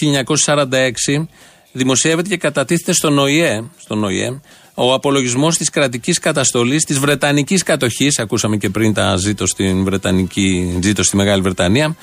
[0.44, 1.26] 1946
[1.72, 4.40] δημοσιεύεται και κατατίθεται στον ΟΗΕ, στον ΟΗΕ
[4.74, 10.78] ο απολογισμός της κρατικής καταστολής της Βρετανικής κατοχής ακούσαμε και πριν τα ζήτω στην Βρετανική,
[10.82, 11.96] ζήτω στη Μεγάλη Βρετανία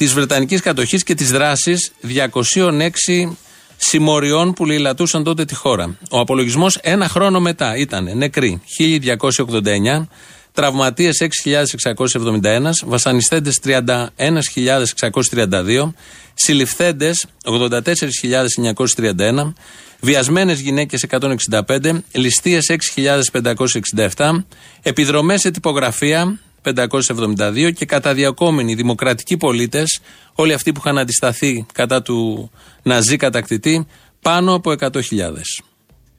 [0.00, 3.36] της Βρετανικής κατοχής και της δράσης 206
[3.76, 5.98] συμμοριών που λαιλατούσαν τότε τη χώρα.
[6.10, 10.08] Ο απολογισμός ένα χρόνο μετά ήταν νεκροί 1289,
[10.52, 15.92] τραυματίες 6.671, βασανιστέντες 31.632,
[16.34, 19.52] συλληφθέντες 84.931,
[20.00, 24.44] βιασμένες γυναίκες 165, ληστείες 6.567,
[24.82, 30.00] επιδρομές σε τυπογραφία 572 και καταδιακόμενοι δημοκρατικοί πολίτες,
[30.34, 32.50] όλοι αυτοί που είχαν αντισταθεί κατά του
[32.82, 33.86] Ναζί κατακτητή,
[34.22, 34.82] πάνω από 100.000.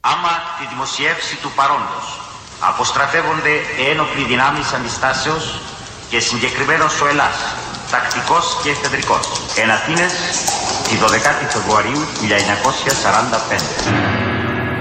[0.00, 2.06] Άμα τη δημοσιεύση του παρόντος
[2.60, 3.54] αποστρατεύονται
[3.90, 5.44] ένοπλοι δυνάμεις αντιστάσεως
[6.10, 7.36] και συγκεκριμένος ο Ελλάς,
[7.90, 9.24] τακτικός και εφεδρικός,
[9.62, 10.12] εν Αθήνες,
[10.86, 12.32] τη 12η Φεβρουαρίου 1945.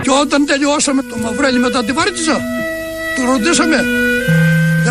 [0.01, 2.37] Και όταν τελειώσαμε το Μαυρέλι μετά τη Βάρτιζα,
[3.15, 3.77] το ρωτήσαμε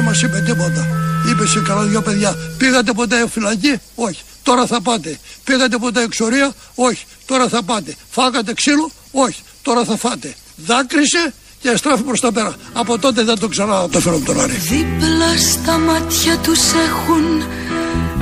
[0.01, 0.87] δεν μας είπε τίποτα.
[1.31, 5.19] είπε σε καλά δυο παιδιά, πήγατε ποτέ φυλακή, όχι, τώρα θα πάτε.
[5.45, 7.97] Πήγατε ποτέ εξορία, όχι, τώρα θα πάτε.
[8.11, 10.35] Φάγατε ξύλο, όχι, τώρα θα φάτε.
[10.57, 12.55] Δάκρυσε και στράφει προς τα πέρα.
[12.73, 14.53] Από τότε δεν το ξανά το φέρω τον Άρη.
[14.53, 17.43] Δίπλα στα μάτια τους έχουν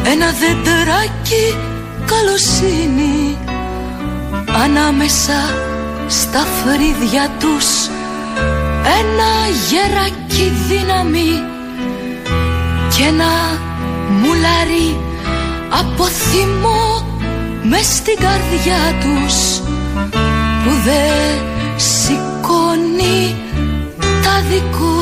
[0.04, 1.56] ένα δεντεράκι
[2.06, 3.38] καλοσύνη
[4.64, 5.54] Ανάμεσα
[6.08, 7.66] στα φρύδια τους
[9.00, 9.30] ένα
[9.68, 11.56] γεράκι δύναμη
[12.98, 13.26] και ένα
[14.10, 15.00] μουλάρι
[15.80, 17.06] από θυμό
[17.62, 19.58] μες στην καρδιά τους
[20.64, 21.42] που δεν
[21.76, 23.36] σηκώνει
[24.22, 24.96] τα δικό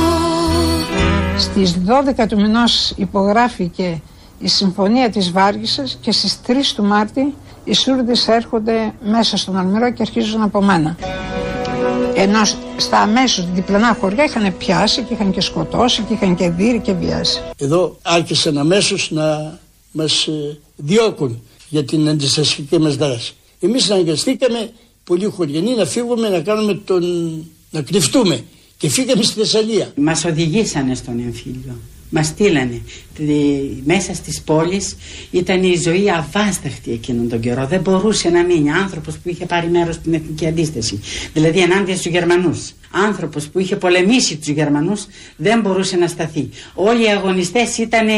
[1.39, 1.77] Στις
[2.23, 4.01] 12 του μηνός υπογράφηκε
[4.39, 9.93] η Συμφωνία της Βάργησας και στις 3 του Μάρτη οι Σούρδες έρχονται μέσα στον Αλμυρό
[9.93, 10.97] και αρχίζουν από μένα.
[12.19, 12.45] Ενώ
[12.77, 16.93] στα αμέσως διπλανά χωριά είχαν πιάσει και είχαν και σκοτώσει και είχαν και δει και
[16.93, 17.41] βιάσει.
[17.57, 19.59] Εδώ άρχισαν αμέσως να
[19.93, 23.35] μας ε, διώκουν για την αντιστασιακή μας δράση.
[23.61, 24.71] Εμείς αναγκαστήκαμε
[25.05, 27.05] πολύ χωριανοί να φύγουμε να κάνουμε τον.
[27.71, 28.45] να κρυφτούμε
[28.77, 29.93] και φύγαμε στη Θεσσαλία.
[29.97, 31.79] Μας οδηγήσανε στον εμφύλιο.
[32.11, 32.81] Μα στείλανε
[33.85, 34.97] μέσα στις πόλεις.
[35.31, 37.67] Ήταν η ζωή αβάσταχτη εκείνον τον καιρό.
[37.67, 41.01] Δεν μπορούσε να μείνει άνθρωπος που είχε πάρει μέρος στην εθνική αντίσταση.
[41.33, 42.73] Δηλαδή ενάντια στους Γερμανούς.
[42.91, 46.49] Άνθρωπος που είχε πολεμήσει τους Γερμανούς δεν μπορούσε να σταθεί.
[46.75, 48.09] Όλοι οι αγωνιστές ήταν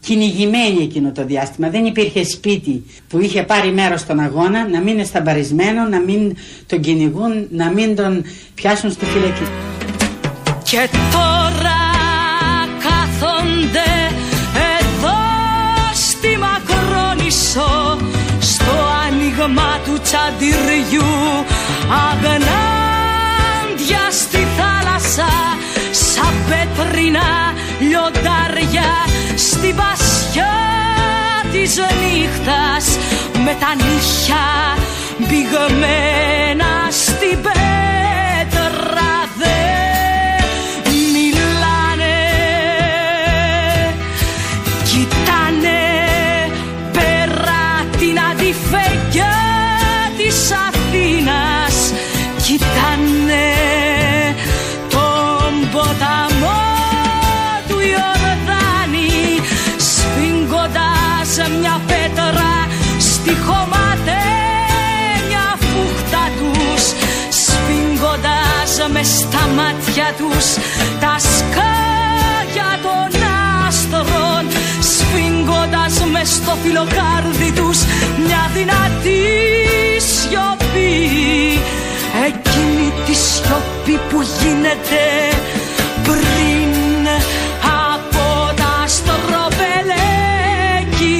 [0.00, 1.68] κυνηγημένοι εκείνο το διάστημα.
[1.70, 6.36] Δεν υπήρχε σπίτι που είχε πάρει μέρος στον αγώνα να μην είναι σταμπαρισμένο, να μην
[6.66, 8.24] τον κυνηγούν, να μην τον
[8.54, 9.44] πιάσουν στη φυλακή.
[10.62, 11.91] Και τώρα
[13.62, 14.14] κάθονται
[14.78, 15.18] εδώ
[15.94, 17.98] στη Μακρόνισσο
[18.40, 18.72] στο
[19.06, 21.12] άνοιγμα του τσαντιριού
[22.10, 25.32] αγνάντια στη θάλασσα
[25.90, 28.90] σαν πέτρινα λιοντάρια
[29.36, 30.54] στη βασιά
[31.52, 32.98] της νύχτας
[33.44, 34.44] με τα νύχια
[35.18, 38.11] μπηγμένα στην πέτρα
[69.02, 70.46] μες στα μάτια τους
[71.00, 73.10] τα σκάγια των
[73.66, 74.44] άστρων
[74.80, 77.78] σφίγγοντας μες στο φιλοκάρδι τους
[78.26, 79.24] μια δυνατή
[80.12, 80.94] σιωπή.
[82.26, 85.04] Εκείνη τη σιωπή που γίνεται
[86.02, 87.06] πριν
[87.92, 88.24] από
[88.56, 90.44] τα στροπελέκι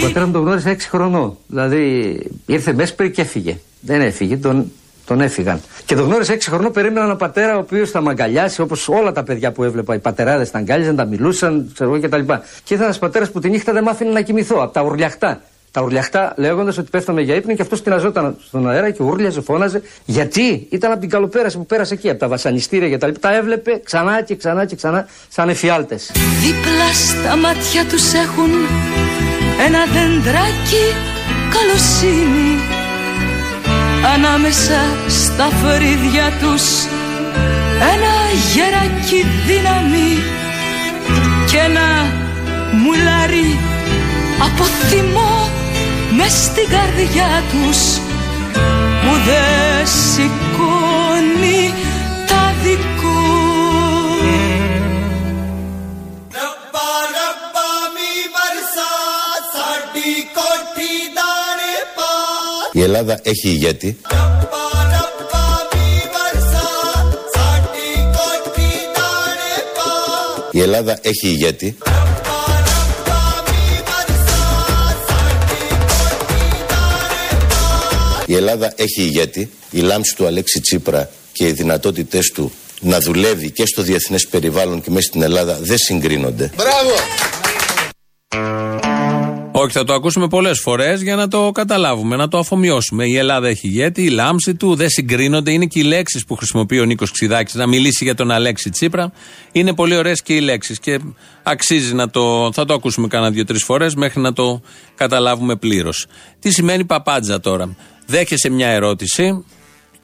[0.02, 1.36] Ο πατέρας μου τον γνώρισε 6 χρονών.
[1.46, 3.58] Δηλαδή ήρθε μέσα και έφυγε.
[3.80, 4.72] Δεν έφυγε, τον
[5.04, 5.60] τον έφυγαν.
[5.84, 9.22] Και τον γνώρισε 6 χρονών, περίμεναν ένα πατέρα ο οποίος θα μαγκαλιάσει όπως όλα τα
[9.22, 9.94] παιδιά που έβλεπα.
[9.94, 12.32] Οι πατεράδες τα αγκάλιζαν, τα μιλούσαν, ξέρω εγώ κτλ.
[12.64, 15.40] Και ήταν ένας πατέρας που τη νύχτα δεν μ' άφηνε να κοιμηθώ από τα ουρλιαχτά.
[15.70, 19.82] Τα ουρλιαχτά λέγοντας ότι πέφταμε για ύπνο και αυτός τυναζόταν στον αέρα και ούρλιαζε, φώναζε.
[20.04, 23.10] Γιατί ήταν από την καλοπέραση που πέρασε εκεί, από τα βασανιστήρια κτλ.
[23.20, 26.10] Τα έβλεπε ξανά και ξανά και ξανά σαν εφιάλτες.
[26.14, 28.50] Δίπλα στα μάτια τους έχουν
[29.66, 30.84] ένα δεντράκι
[31.52, 32.71] καλοσύνη
[34.14, 36.62] ανάμεσα στα φρύδια τους.
[37.92, 38.14] Ένα
[38.52, 40.22] γεράκι δύναμη
[41.50, 42.12] και ένα
[42.82, 43.58] μουλάρι
[44.38, 45.50] από θυμό
[46.16, 47.78] μες στην καρδιά τους
[49.02, 51.74] που δεν σηκώνει
[63.02, 63.98] Ελλάδα έχει ηγέτη.
[70.50, 71.76] Η Ελλάδα έχει ηγέτη.
[78.26, 79.50] Η Ελλάδα έχει ηγέτη.
[79.70, 84.80] Η λάμψη του Αλέξη Τσίπρα και οι δυνατότητες του να δουλεύει και στο διεθνές περιβάλλον
[84.80, 86.50] και μέσα στην Ελλάδα δεν συγκρίνονται.
[86.56, 87.31] Μπράβο!
[89.62, 93.06] Όχι, θα το ακούσουμε πολλές φορές για να το καταλάβουμε, να το αφομοιώσουμε.
[93.06, 95.52] Η Ελλάδα έχει ηγέτη, η λάμψη του δεν συγκρίνονται.
[95.52, 99.12] Είναι και οι λέξεις που χρησιμοποιεί ο Νίκος Ξιδάκη να μιλήσει για τον Αλέξη Τσίπρα.
[99.52, 101.00] Είναι πολύ ωραίες και οι λέξεις και
[101.42, 102.52] αξίζει να το.
[102.52, 104.60] Θα το ακούσουμε κάνα δύο-τρεις φορές μέχρι να το
[104.94, 106.06] καταλάβουμε πλήρως.
[106.38, 109.44] Τι σημαίνει παπάντζα τώρα; Δέχεσαι μια ερώτηση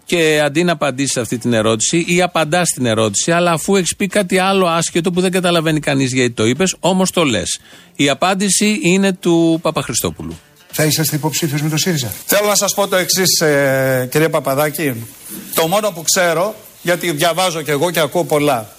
[0.09, 3.97] Και αντί να απαντήσει σε αυτή την ερώτηση ή απαντά στην ερώτηση, αλλά αφού έχεις
[3.97, 7.61] πει κάτι άλλο άσχετο που δεν καταλαβαίνει κανείς γιατί το είπες, όμως το λες.
[7.97, 10.38] Η απάντηση είναι του Παπαχριστόπουλου.
[10.73, 15.07] Θα είσαστε υποψήφιος με το ΣΥΡΙΖΑ; Θέλω να σας πω το εξής, ε, κύριε Παπαδάκη.
[15.55, 18.73] Το μόνο που ξέρω, γιατί διαβάζω και εγώ και ακούω πολλά,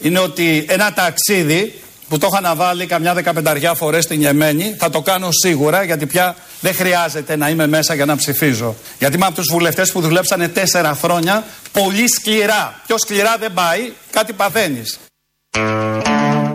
[0.00, 1.74] είναι ότι ένα ταξίδι
[2.12, 6.06] που το είχα να βάλει καμιά δεκαπενταριά φορές στην Γεμένη, θα το κάνω σίγουρα γιατί
[6.06, 8.74] πια δεν χρειάζεται να είμαι μέσα για να ψηφίζω.
[8.98, 12.80] Γιατί είμαι από τους βουλευτές που δουλέψανε τέσσερα χρόνια πολύ σκληρά.
[12.86, 14.98] Πιο σκληρά δεν πάει, κάτι παθαίνεις.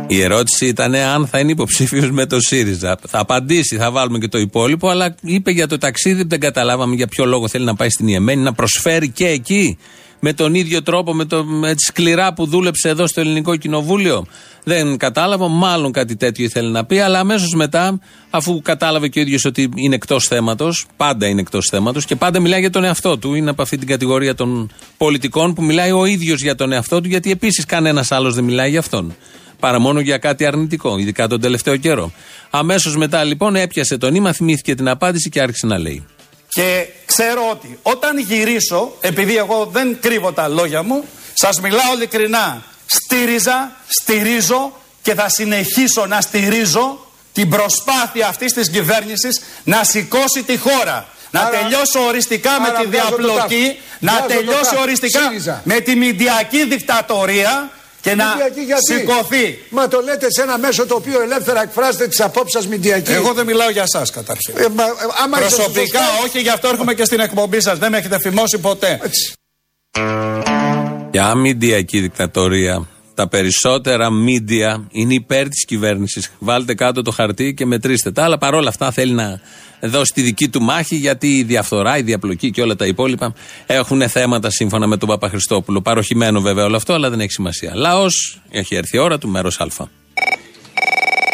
[0.07, 2.97] Η ερώτηση ήταν αν θα είναι υποψήφιος με το ΣΥΡΙΖΑ.
[3.07, 6.95] Θα απαντήσει, θα βάλουμε και το υπόλοιπο, αλλά είπε για το ταξίδι που δεν καταλάβαμε
[6.95, 9.77] για ποιο λόγο θέλει να πάει στην Ιεμένη, να προσφέρει και εκεί
[10.19, 14.25] με τον ίδιο τρόπο, με, το, με τη σκληρά που δούλεψε εδώ στο Ελληνικό Κοινοβούλιο.
[14.63, 17.99] Δεν κατάλαβα, μάλλον κάτι τέτοιο ήθελε να πει, αλλά αμέσως μετά,
[18.29, 22.39] αφού κατάλαβε και ο ίδιος ότι είναι εκτός θέματος, πάντα είναι εκτός θέματος και πάντα
[22.39, 23.33] μιλάει για τον εαυτό του.
[23.33, 27.07] Είναι από αυτή την κατηγορία των πολιτικών που μιλάει ο ίδιος για τον εαυτό του,
[27.07, 29.15] γιατί επίσης κανένας άλλος δεν μιλάει για αυτόν.
[29.59, 32.11] Παρά μόνο για κάτι αρνητικό, ειδικά τον τελευταίο καιρό.
[32.49, 36.05] Αμέσως μετά λοιπόν έπιασε το νήμα, θυμήθηκε την απάντηση και άρχισε να λέει.
[36.49, 42.63] Και ξέρω ότι όταν γυρίσω, επειδή εγώ δεν κρύβω τα λόγια μου, σας μιλάω ειλικρινά.
[42.85, 50.57] Στήριζα, στηρίζω και θα συνεχίσω να στηρίζω την προσπάθεια αυτής της κυβέρνησης να σηκώσει τη
[50.57, 51.07] χώρα.
[51.31, 55.19] Να τελειώσω οριστικά με τη διαπλοκή, να τελειώσω οριστικά
[55.63, 58.25] με τη μηντιακή δικτατορία και να
[58.89, 59.59] σηκωθεί.
[59.69, 63.11] Μα το λέτε σε ένα μέσο το οποίο ελεύθερα εκφράζεται τι απόψει σα μηντιακή.
[63.11, 64.53] Εγώ δεν μιλάω για εσά καταρχήν.
[64.57, 64.83] Ε, μα,
[65.23, 67.77] άμα Προσωπικά όχι, γι' αυτό έρχομαι και στην εκπομπή σας.
[67.77, 68.99] Δεν με έχετε φημώσει ποτέ.
[71.11, 72.87] Για μηντιακή δικτατορία.
[73.13, 76.31] Τα περισσότερα μίντια είναι υπέρ της κυβέρνησης.
[76.39, 78.23] Βάλτε κάτω το χαρτί και μετρήστε τα.
[78.23, 79.41] Αλλά παρόλα αυτά θέλει να
[79.79, 83.33] δώσει τη δική του μάχη γιατί η διαφθορά, η διαπλοκή και όλα τα υπόλοιπα
[83.65, 85.81] έχουν θέματα σύμφωνα με τον Παπαχριστόπουλο.
[85.81, 87.75] Παροχημένο βέβαια όλο αυτό, αλλά δεν έχει σημασία.
[87.75, 89.67] Λαός, έχει έρθει η ώρα του μέρος Α.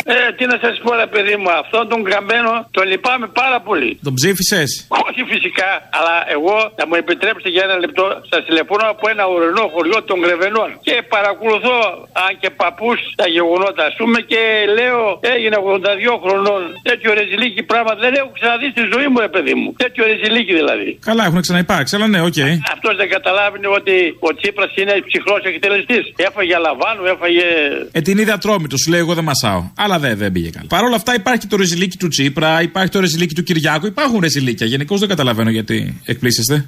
[0.06, 3.92] Ε, τι να σας πω, ρε παιδί μου, αυτόν τον καμπένο τον λυπάμαι πάρα πολύ.
[4.08, 4.70] Τον ψήφισες;
[5.08, 8.06] Όχι φυσικά, αλλά εγώ θα μου επιτρέψετε για ένα λεπτό.
[8.32, 11.78] Σας τηλεφωνώ από ένα ουρανό χωριό των Γρεβενών και παρακολουθώ,
[12.26, 13.84] αν και παππούς, τα γεγονότα.
[13.90, 14.42] Α πούμε και
[14.80, 15.02] λέω,
[15.36, 16.62] έγινε 82 χρονών.
[16.90, 19.68] Τέτοιο ρεζιλίκι πράγμα δεν έχω ξαναδεί στη ζωή μου, ρε παιδί μου.
[19.84, 20.90] Τέτοιο ρεζιλίκι δηλαδή.
[21.10, 22.34] Καλά, έχουν ξαναυπάρξει, αλλά ναι, OK.
[22.38, 22.54] Okay.
[22.76, 23.96] Αυτός δεν καταλάβει ότι
[24.28, 26.04] ο Τσίπρας είναι ψυχρός εκτελεστής.
[26.28, 27.48] Έφαγε Αλαβάνου, έφαγε.
[27.92, 29.62] Ε, την είδα ατρόμητο, σου λέει, εγώ δεν μασάω.
[29.84, 30.68] Αλλά δεν, δεν πήγε καλά.
[30.68, 34.68] Παρ' όλα αυτά υπάρχει το ρεζιλίκι του Τσίπρα, υπάρχει το ρεζιλίκι του Κυριάκου, υπάρχουν ρεζιλίκια.
[34.68, 36.66] Γενικώς δεν καταλαβαίνω γιατί εκπλήσεστε.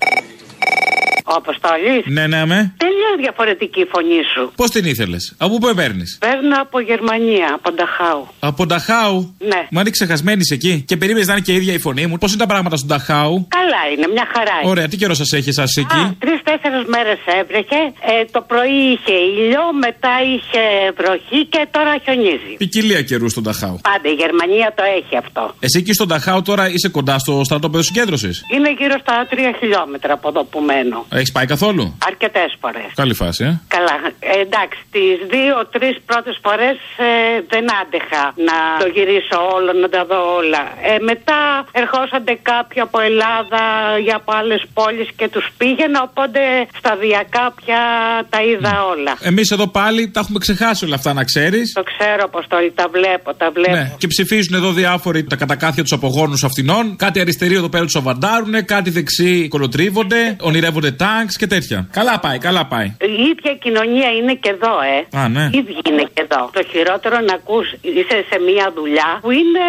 [1.32, 2.02] Ο Αποστόλης.
[2.06, 2.60] Ναι, ναι, με.
[2.78, 4.52] Τελείως διαφορετική η φωνή σου.
[4.56, 6.04] Πώς την ήθελες, από πού παίρνει.
[6.20, 8.28] Παίρνω από Γερμανία, από Νταχάου.
[8.40, 9.62] Από Νταχάου; Ναι.
[9.72, 10.84] Μα είναι ξεχασμένης εκεί.
[10.88, 12.18] Και περίμενες να είναι και η ίδια η φωνή μου.
[12.18, 14.70] Πώς είναι τα πράγματα στον Νταχάου; Καλά είναι, μια χαρά είναι.
[14.72, 17.80] Ωραία, τι καιρό σας έχει εσάς εκεί; Τρει-τέσσερι μέρες έβρεχε.
[18.12, 20.62] Ε, το πρωί είχε ήλιο, μετά είχε
[20.98, 22.54] βροχή και τώρα χιονίζει.
[22.58, 23.80] Ποικιλία καιρού στον Νταχάου.
[23.82, 25.54] Πάντα η Γερμανία το έχει αυτό.
[25.60, 30.14] Εσύ εκεί στον Νταχάου τώρα είσαι κοντά στο στρατόπεδο συγκέντρωσης; Είναι γύρω στα 3 χιλιόμετρα
[30.14, 31.06] από εδώ που μένω.
[31.20, 32.90] Έχεις πάει καθόλου; Αρκετές φορές.
[32.96, 33.52] Καλή φάση, ε.
[33.76, 33.96] Καλά.
[34.20, 37.12] Ε, εντάξει, τις δύο-τρει πρώτες φορές ε,
[37.54, 40.64] δεν άντεχα να το γυρίσω όλο, να τα δω όλα.
[40.90, 41.40] Ε, μετά
[41.82, 43.64] ερχόσανται κάποιοι από Ελλάδα
[44.08, 46.40] ή από άλλες πόλεις και τους πήγαινα, οπότε
[46.80, 47.82] σταδιακά πια
[48.30, 49.14] τα είδα όλα.
[49.20, 51.72] Εμείς εδώ πάλι τα έχουμε ξεχάσει όλα αυτά, να ξέρεις.
[51.74, 53.76] Το ξέρω, Αποστόλη, τα βλέπω, τα βλέπω.
[53.76, 53.92] Ναι.
[53.98, 56.96] Και ψηφίζουν εδώ διάφοροι τα κατακάθια τους απογόνους αυτινών.
[56.96, 61.80] Κάτι αριστεροί εδώ πέρα τους αβαντάρουν, κάτι δεξί κολοτρίβονται, ονειρεύονται τάγκς και τέτοια.
[61.92, 62.88] Καλά πάει, καλά πάει.
[63.18, 65.18] Η ίδια κοινωνία είναι και εδώ, ε.
[65.20, 65.46] Α, ναι.
[65.56, 66.42] Η ίδια είναι και εδώ.
[66.58, 69.66] Το χειρότερο να ακούς είσαι σε μια δουλειά που είναι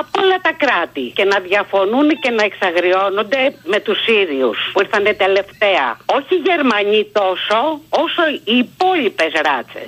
[0.00, 5.04] από όλα τα κράτη και να διαφωνούν και να εξαγριώνονται με τους ίδιους που ήρθαν
[5.24, 5.86] τελευταία.
[6.16, 7.58] Όχι οι Γερμανοί τόσο,
[8.04, 9.82] όσο οι υπόλοιπες ράτσε.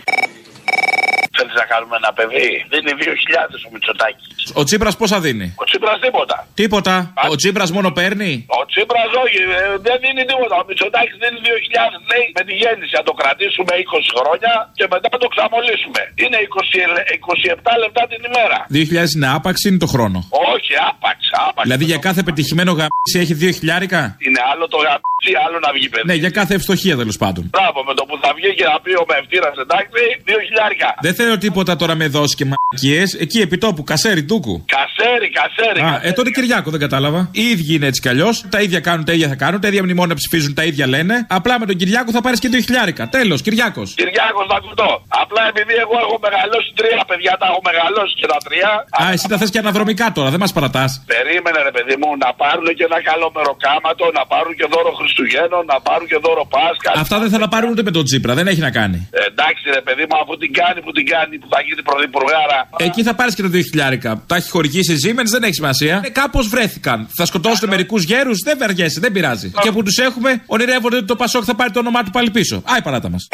[1.37, 4.29] Θέλεις να κάνουμε ένα παιδί; Δίνει 2.000 ο Μητσοτάκης.
[4.61, 6.37] Ο Τσίπρας πόσα δίνει; Ο Τσίπρας τίποτα.
[6.61, 6.95] Τίποτα.
[7.33, 10.55] Ο Τσίπρας μόνο παίρνει; Ο Τσίπρας όχι, ε, δεν δίνει τίποτα.
[10.63, 12.93] Ο Μητσοτάκης δίνει 2.000 λέει με τη γέννηση.
[12.99, 16.01] Να το κρατήσουμε 20 χρόνια και μετά να το ξαμολύσουμε.
[16.23, 16.85] Είναι 20,
[17.29, 18.59] 27 λεπτά την ημέρα.
[18.77, 20.19] 2.000 είναι άπαξ είναι το χρόνο.
[20.55, 21.65] Όχι, άπαξ, άπαξ.
[21.67, 25.89] Δηλαδή για κάθε πετυχημένο γαμίση έχει 2 χιλιάρικα; Είναι άλλο το γαμίση, άλλο να βγει
[25.93, 26.07] παιδί.
[26.11, 27.43] Ναι, για κάθε ευστοχία τέλος πάντων.
[27.57, 30.89] Μπράβο, με το που θα βγει και να πει ο μευτήρας εντάξει, 2 χιλιάρικα.
[31.07, 33.03] Δεν θέλω τίποτα τώρα με δόσεις και μαγικίε.
[33.25, 34.55] Εκεί επί τόπου, κασέρι τούκου.
[34.77, 35.81] Κασέρι, κασέρι.
[35.81, 37.21] Α, ε, τότε Κυριάκο δεν κατάλαβα.
[37.33, 38.35] Οι ίδιοι είναι έτσι κι αλλιώς.
[38.55, 39.59] Τα ίδια κάνουν, τα ίδια θα κάνουν.
[39.61, 41.15] Τα ίδια μνημόνια ψηφίζουν, τα ίδια λένε.
[41.39, 43.03] Απλά με τον Κυριάκο θα πάρεις και 2 χιλιάρικα.
[43.17, 43.89] Τέλος, Κυριάκος.
[44.03, 44.91] Κυριάκος να κουτώ.
[45.23, 48.71] Απλά επειδή εγώ έχω μεγαλώσει τρία παιδιά, τα έχω μεγαλώσει και τα τρία.
[49.03, 50.91] Α, εσύ τα θες και αναδρομικά τώρα, δεν μας παρατάς.
[51.15, 55.63] Περίμενε, ρε παιδί μου, να πάρουν και ένα καλό μεροκάματο, να πάρουν και δώρο Χριστουγέννων
[55.73, 56.91] να πάρουν και δώρο Πάσχα.
[57.05, 58.99] Αυτά δεν θα τα πάρουν ούτε με τον Τσίπρα, δεν έχει να κάνει.
[59.19, 62.59] Ε, εντάξει, ρε παιδί μου, αφού την κάνει που την κάνει, που θα γίνει πρωθυπουργάρα.
[62.89, 64.23] Εκεί θα πάρεις και το 2000.
[64.27, 66.01] Τα έχει χορηγήσει Siemens, δεν έχει σημασία.
[66.05, 66.99] Ε, Κάπως βρέθηκαν.
[67.17, 69.49] Θα σκοτώσουν μερικούς γέρους, δεν βαριέσαι, δεν πειράζει.
[69.63, 72.63] Και που τους έχουμε, ονειρεύονται ότι το Πασόκ θα πάρει το όνομά του πάλι πίσω.
[72.67, 73.29] Άι παράτα μας.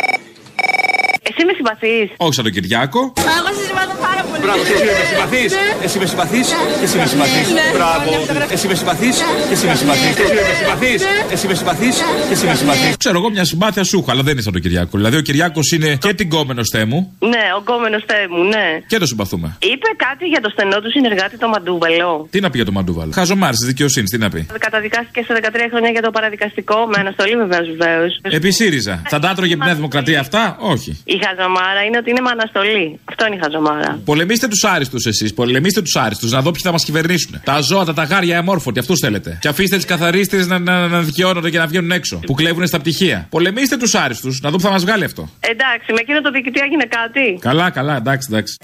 [1.30, 2.06] Εσύ με συμπαθείς.
[2.26, 3.00] Όχι σαν τον Κυριάκο.
[3.38, 4.40] Εγώ σε συμπαθώ πάρα πολύ.
[4.44, 5.52] Μπράβο, εσύ με συμπαθείς.
[5.84, 6.46] Εσύ με συμπαθείς
[6.80, 7.46] και εσύ με συμπαθείς.
[7.76, 8.10] Μπράβο.
[8.54, 9.16] Εσύ με συμπαθείς
[9.48, 10.14] και εσύ με συμπαθείς.
[10.16, 11.00] Εσύ με συμπαθείς.
[11.34, 11.96] Εσύ με συμπαθείς
[12.28, 12.96] και εσύ με συμπαθείς.
[12.96, 14.94] Ξέρω εγώ μια συμπάθεια σου έχω, αλλά δεν είναι σαν τον Κυριάκο.
[15.00, 18.66] Δηλαδή ο Κυριάκος είναι και την κόμενο θέμου Ναι, ο κόμενος μου, ναι.
[18.86, 19.56] και το συμπαθούμε.
[19.72, 22.26] Είπε κάτι για το στενό του συνεργάτη το Μαντούβαλο.
[22.30, 23.08] Τι να πει για το Μαντούβαλ.
[23.12, 27.36] Χαζομάρ της δικαιοσύνης, τι να πει; Καταδικάστηκε σε 13 χρόνια για το παραδικαστικό με αναστολή
[27.36, 28.20] βεβαίως βεβαίως.
[28.22, 29.02] Επί ΣΥΡΙΖΑ.
[29.08, 31.02] Θα τα έτρωγε η Νέα Δημοκρατία αυτά, όχι.
[31.04, 32.98] Η χαζομάρα είναι ότι είναι με αναστολή.
[33.04, 34.00] Αυτό είναι η χαζομάρα.
[34.04, 35.34] Πολεμήστε τους άριστους εσείς.
[35.34, 36.30] Πολεμήστε τους άριστους.
[36.30, 37.40] Να δω ποιοι θα μας κυβερνήσουν.
[37.44, 39.38] Τα ζώα, τα ταγάρια αμόρφωτοι, αυτούς θέλετε.
[39.40, 42.20] Και αφήστε τις καθαρίστρε να, να, να δικαιώνονται και να βγαίνουν έξω.
[42.26, 43.26] Που κλέβουν στα πτυχία.
[43.30, 44.40] Πολεμήστε τους άριστους.
[44.40, 45.28] Να δω που θα μας βγάλει αυτό.
[45.40, 47.38] Εντάξει, με εκείνο το διοικητή έγινε κάτι.
[47.40, 48.54] Καλά, καλά, εντάξει, εντάξει.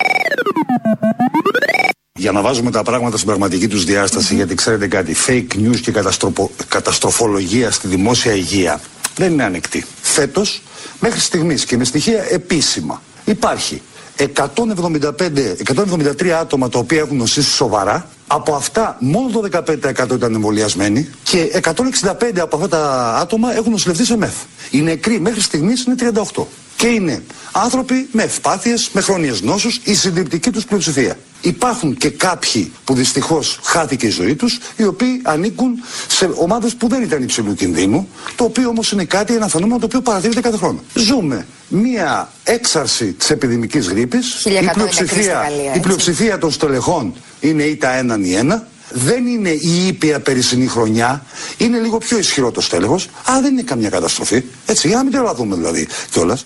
[2.18, 5.90] Για να βάζουμε τα πράγματα στην πραγματική τους διάσταση, γιατί ξέρετε κάτι, fake news και
[5.90, 8.80] καταστροπο- καταστροφολογία στη δημόσια υγεία
[9.16, 9.84] δεν είναι ανεκτή.
[10.02, 10.62] Φέτος,
[11.00, 13.82] μέχρι στιγμής και με στοιχεία επίσημα, υπάρχει
[14.16, 18.08] 175, 173 άτομα τα οποία έχουν νοσήσει σοβαρά.
[18.26, 24.04] Από αυτά, μόνο το 15% ήταν εμβολιασμένοι και 165 από αυτά τα άτομα έχουν νοσηλευτεί
[24.04, 24.34] σε μεθ.
[24.70, 25.94] Οι νεκροί μέχρι στιγμής είναι
[26.34, 26.46] 38.
[26.76, 27.22] Και είναι
[27.52, 31.18] άνθρωποι με ευπάθειες, με χρόνιες νόσους, η συντριπτική τους πλειοψηφία.
[31.44, 36.88] Υπάρχουν και κάποιοι που δυστυχώς χάθηκε η ζωή τους, οι οποίοι ανήκουν σε ομάδες που
[36.88, 40.56] δεν ήταν υψηλού κινδύνου, το οποίο όμως είναι κάτι, ένα φαινόμενο το οποίο παρατηρείται κάθε
[40.56, 40.82] χρόνο.
[40.94, 44.42] Ζούμε μία έξαρση της επιδημικής γρήπης.
[44.44, 45.80] 1100 Η νεκροί πλειοψηφία, στη Γαλλία, η έτσι.
[45.80, 48.66] πλειοψηφία των στελεχών είναι ή τα έναν ή ένα.
[48.90, 51.24] Δεν είναι η ήπια περσινή χρονιά.
[51.56, 53.08] Είναι λίγο πιο ισχυρό το στέλεχος.
[53.24, 54.42] Αλλά δεν είναι καμιά καταστροφή.
[54.66, 56.44] Έτσι, για να μην τρελαθούμε δηλαδή κιόλας.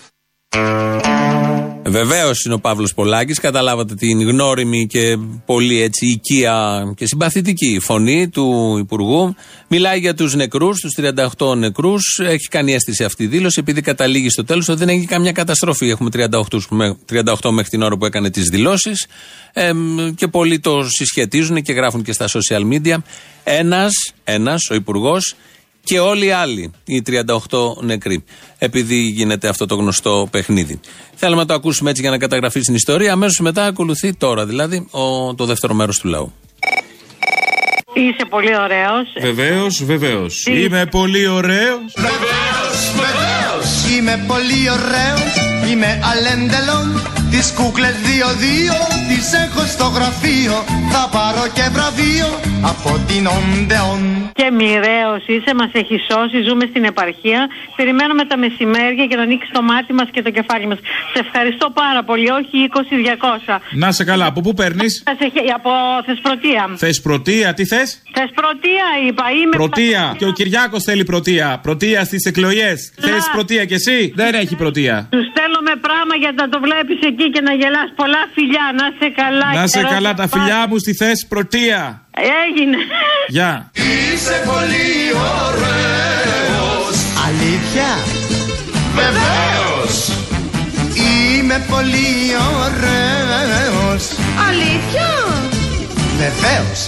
[1.87, 3.39] Βεβαίως είναι ο Παύλος Πολάκης.
[3.39, 9.35] Καταλάβατε την γνώριμη και πολύ έτσι οικία και συμπαθητική φωνή του Υπουργού.
[9.69, 10.93] Μιλάει για τους νεκρούς, τους
[11.39, 12.21] 38 νεκρούς.
[12.23, 15.89] Έχει κάνει αίσθηση αυτή η δήλωση, επειδή καταλήγει στο τέλος ότι δεν έχει καμιά καταστροφή.
[15.89, 19.07] Έχουμε 38, με- 38 μέχρι την ώρα που έκανε τις δηλώσεις.
[20.15, 22.97] και πολλοί το συσχετίζουν και γράφουν και στα social media.
[23.45, 23.93] Ένας,
[24.25, 25.35] ένας, ο Υπουργός,
[25.85, 27.17] και όλοι οι άλλοι, οι 38
[27.81, 28.25] νεκροί.
[28.59, 30.81] Επειδή γίνεται αυτό το γνωστό παιχνίδι.
[31.15, 33.13] Θέλουμε να το ακούσουμε έτσι για να καταγραφεί στην ιστορία.
[33.13, 36.33] Αμέσως μετά ακολουθεί τώρα δηλαδή ο, το δεύτερο μέρος του λαού.
[37.95, 39.13] Είσαι πολύ ωραίος.
[39.21, 40.47] Βεβαίως, βεβαίως.
[40.47, 41.95] Είμαι πολύ ωραίος.
[43.97, 45.35] Είμαι πολύ ωραίος,
[45.71, 48.75] είμαι αλέντελον Τις κούκλες δύο-δύο
[49.09, 50.55] τις έχω στο γραφείο
[50.93, 52.29] Θα πάρω και βραβείο
[52.73, 54.03] από την Οντεόν
[54.41, 56.39] Και μοιραίος είσαι, μας έχει σώσει.
[56.49, 57.41] Ζούμε στην επαρχία.
[57.77, 60.79] Περιμένουμε τα μεσημέρια για να ανοίξει το μάτι μας και το κεφάλι μας.
[61.13, 62.29] Σε ευχαριστώ πάρα πολύ.
[62.39, 62.55] Όχι
[63.49, 63.61] 20-200.
[63.83, 65.71] Να σε καλά, από πού παίρνεις; Θα σε χε- Από
[66.07, 66.63] Θεσπρωτεία.
[66.77, 67.89] Θε πρωτεία, τι θες;
[68.19, 69.25] Θεσπρωτεία είπα.
[69.41, 70.03] Είμαι Πρωτεία.
[70.19, 71.59] Και ο Κυριάκος θέλει πρωτεία.
[71.63, 72.79] Πρωτεία στις εκλογές.
[73.01, 74.95] Θες πρωτεία κι εσύ; Δεν έχει πρωτεία.
[75.15, 77.89] Τους στέλνουμε πράγμα για να το βλέπεις εκεί και να γελάς.
[78.01, 78.67] Πολλά φιλιά.
[78.81, 79.49] Να σε καλά.
[79.61, 80.33] Να σε Καιρός καλά, να τα πας.
[80.35, 81.81] φιλιά μου στη θέση πρωτεία.
[82.45, 82.77] Έγινε.
[83.29, 83.71] Γεια.
[83.75, 84.91] Είσαι πολύ
[85.47, 86.97] ωραίος
[87.29, 87.89] Αλήθεια;
[89.01, 89.95] Βεβαίως
[91.09, 92.11] Είμαι πολύ
[92.65, 94.03] ωραίος
[94.49, 95.09] Αλήθεια;
[96.23, 96.81] Βεβαίως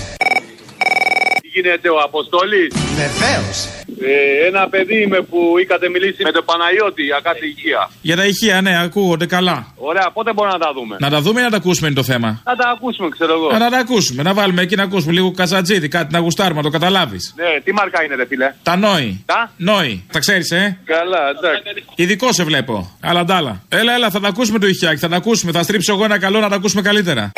[1.43, 3.59] Τι γίνεται ο Αποστόλης; Βεβαίως
[4.03, 7.91] Ε, ένα παιδί είμαι που είχατε μιλήσει με τον Παναγιώτη για κάτι υγεία.
[8.03, 9.67] Για τα ηχεία, ναι, ακούγονται καλά.
[9.77, 12.03] Ωραία, πότε μπορούμε να τα δούμε; Να τα δούμε ή να τα ακούσουμε είναι το
[12.03, 13.51] θέμα; Να τα ακούσουμε, ξέρω εγώ.
[13.53, 16.63] Να, να τα ακούσουμε, να βάλουμε εκεί να ακούσουμε λίγο καζατζίδι, κάτι να γουστάρουμε, να
[16.63, 17.35] το καταλάβεις.
[17.37, 19.23] Ναι, τι μάρκα είναι, ρε φίλε; Τα νόη.
[19.27, 20.05] Τα; Νόη.
[20.13, 21.85] Τα ξέρεις, ε; Καλά, εντάξει.
[21.95, 22.97] Ειδικό σε βλέπω.
[23.01, 23.63] Αλλά ντάλα.
[23.69, 25.53] Έλα, έλα, θα τα ακούσουμε το ηχιάκι, θα τα ακούσουμε.
[25.53, 27.33] Θα στρίψω εγώ ένα καλό να τα ακούσουμε καλύτερα.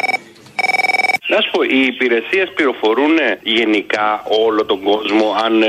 [1.33, 4.07] Να σου πω, οι υπηρεσίες πληροφορούν γενικά
[4.47, 5.67] όλο τον κόσμο αν ε,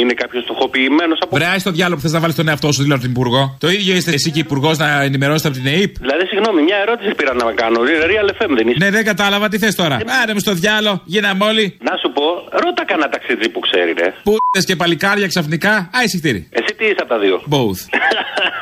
[0.00, 1.36] είναι κάποιος στοχοποιημένος από.
[1.36, 3.56] Βρεάει στο διάλογο που θες να βάλεις τον εαυτό σου, δηλαδή τον υπουργό.
[3.60, 5.92] Το ίδιο είστε εσύ και υπουργός να ενημερώσετε από την ΑΕΠ.
[6.04, 7.78] Δηλαδή, συγγνώμη, μια ερώτηση πήρα να με κάνω.
[8.10, 8.78] Real FM δεν είσαι.
[8.78, 9.96] Ναι, δεν κατάλαβα, τι θες τώρα.
[10.22, 11.76] Άρε μου στο διάλογο, γίναμε όλοι.
[11.88, 12.24] Να σου πω,
[12.62, 14.14] ρώτα κανένα ταξιτζή που ξέρει, ρε.
[14.22, 14.36] Πού
[14.66, 15.72] και παλικάρια ξαφνικά.
[15.76, 16.48] Α, εισιτήρι.
[16.50, 17.42] Εσύ τι είσαι από τα δύο.
[17.50, 17.80] Both.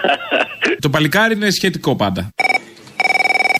[0.84, 2.32] το παλικάρι είναι σχετικό πάντα.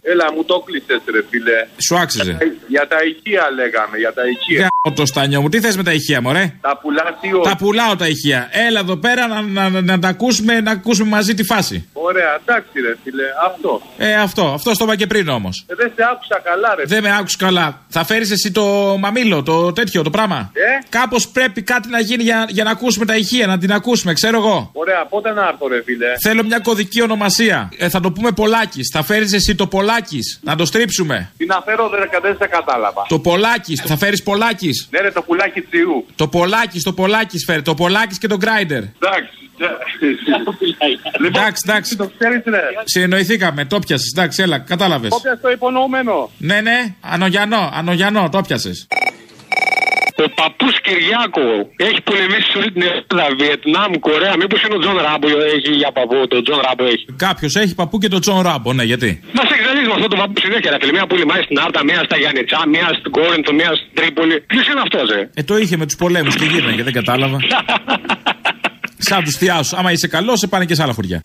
[0.04, 1.66] Έλα, μου το κλείσες, ρε φίλε.
[1.86, 2.36] Σου άξιζε.
[2.68, 4.60] Για τα ηχεία λέγαμε, για τα ηχεία.
[4.60, 7.56] Γάμο το στάνιο μου, τι θες με τα ηχεία, μωρέ; Τα πουλάς τι όχι; Τα
[7.56, 8.48] πουλάω τα ηχεία.
[8.52, 11.88] Έλα εδώ πέρα να, να, να, να τα ακούσουμε, να ακούσουμε μαζί τη φάση.
[11.92, 13.82] Ωραία, εντάξει ρε φίλε, αυτό.
[13.98, 15.64] Ε, αυτό, αυτό το είπα και πριν όμως.
[15.68, 16.82] Ε, δεν σε άκουσα καλά, ρε.
[16.84, 17.84] Δεν με άκουσες καλά.
[17.88, 22.22] Θα φέρεις εσύ το μαμίλο, το τέτοιο, το πράγμα; Ε; Κάπως πρέπει κάτι να γίνει
[22.22, 24.70] για, για να ακούσουμε τα ηχεία, να την ακούσουμε, ξέρω εγώ.
[24.72, 26.06] Ωραία, πότε να έρθω, ρε φίλε.
[26.22, 27.70] Θέλω μια κωδική ονομασία.
[27.76, 28.90] Ε, θα το πούμε Πολάκης.
[28.92, 30.40] Θα φέρεις εσύ το Πολάκης.
[30.42, 31.30] Να το στρίψουμε.
[31.36, 33.06] Τι να φέρω, δεν, δεν σε κατάλαβα.
[33.08, 33.80] Το Πολάκης.
[33.80, 34.88] Θα φέρεις Πολάκης.
[34.90, 36.06] Ναι, ρε, το πουλάκι τσιού.
[36.16, 37.62] Το Πολάκης, το Πολάκης φέρει.
[37.62, 38.82] Το Πολάκης και το Γκράιντερ.
[38.82, 39.36] Εντάξει.
[41.26, 41.96] Εντάξει, εντάξει.
[41.96, 42.60] Το ξέρεις, ρε.
[42.84, 44.04] Συνεννοηθήκαμε, το πιασε.
[44.16, 45.10] Εντάξει, έλα, κατάλαβες.
[45.12, 46.30] Όποια το υπονοούμενο.
[46.38, 48.86] Ναι, ναι, ανογιανό, ανογιανό, το πιασε.
[50.24, 51.46] Ο παππούς Κυριάκο
[51.88, 54.34] έχει πολεμήσει σε όλη την Ελλάδα, Βιετνάμ, Κορέα.
[54.42, 57.04] Μήπως είναι ο Τζον Ράμπο έχει για παππού, το Τζον Ράμπο έχει.
[57.26, 60.36] Κάποιος έχει παππού και το Τζον Ράμπο, ναι, γιατί; Μας εξελίσσει με αυτό το παππού
[60.44, 60.92] συνέχεια, ρε φίλε.
[60.96, 64.36] Μία πολεμάει στην Άρτα, μία στα Γιαννιτσά, μία στην Κόρινθο, μία στην Τρίπολη.
[64.52, 65.20] Ποιος είναι αυτός, ε.
[65.34, 67.38] Ε, το είχε με τους πολέμους και γύρναγε, δεν κατάλαβα.
[69.08, 69.76] Σαν τους θιάσους.
[69.76, 71.20] Άμα είσαι καλός, σε πάνε και σε άλλα χωριά.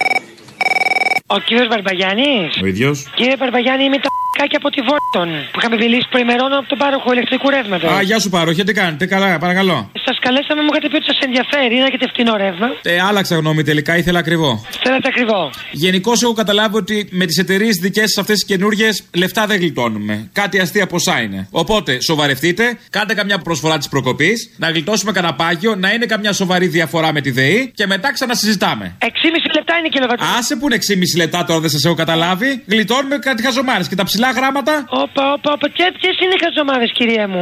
[1.35, 2.31] Ο κύριος Μπαρμπαγιάννη.
[2.63, 2.97] Ο ίδιος.
[3.15, 4.09] Κύριε Μπαρμπαγιάννη, είμαι το
[4.39, 7.91] κάκι από τη Βόρτον που είχαμε μιλήσει προημερών από τον πάροχο ηλεκτρικού ρεύματος.
[7.91, 9.77] Α, γεια σου πάροχε, τι κάνετε, καλά, παρακαλώ.
[10.05, 12.67] Σας καλέσαμε, μου είχατε πει ότι σας ενδιαφέρει να έχετε φτηνό ρεύμα.
[12.81, 14.51] Ε, άλλαξα γνώμη τελικά, ήθελα ακριβό.
[14.83, 15.41] Θέλετε ακριβό.
[15.71, 20.29] Γενικώς έχω καταλάβει ότι με τις εταιρείες δικές σας αυτές τις καινούργιες λεφτά δεν γλιτώνουμε.
[20.33, 21.47] Κάτι αστεία ποσά είναι.
[21.51, 26.67] Οπότε σοβαρευτείτε, κάντε καμιά προσφορά της προκοπής, να γλιτώσουμε κανένα πάγιο, να είναι καμιά σοβαρή
[26.67, 28.95] διαφορά με τη ΔΕΗ και μετά ξανασυζητάμε.
[28.99, 29.07] 6,5
[29.55, 30.29] λεπτά είναι η κιλοβατόρα.
[30.38, 32.63] Άσε που είναι 6,5 λεπτά τώρα δεν σας έχω καταλάβει.
[32.67, 34.73] Γλιτώνουμε κάτι χαζομάρες και τα ψηλά γράμματα.
[35.03, 35.67] Όπα, όπα, όπα.
[35.78, 37.41] Και ποιες είναι οι χαζομάδες, κυρία μου;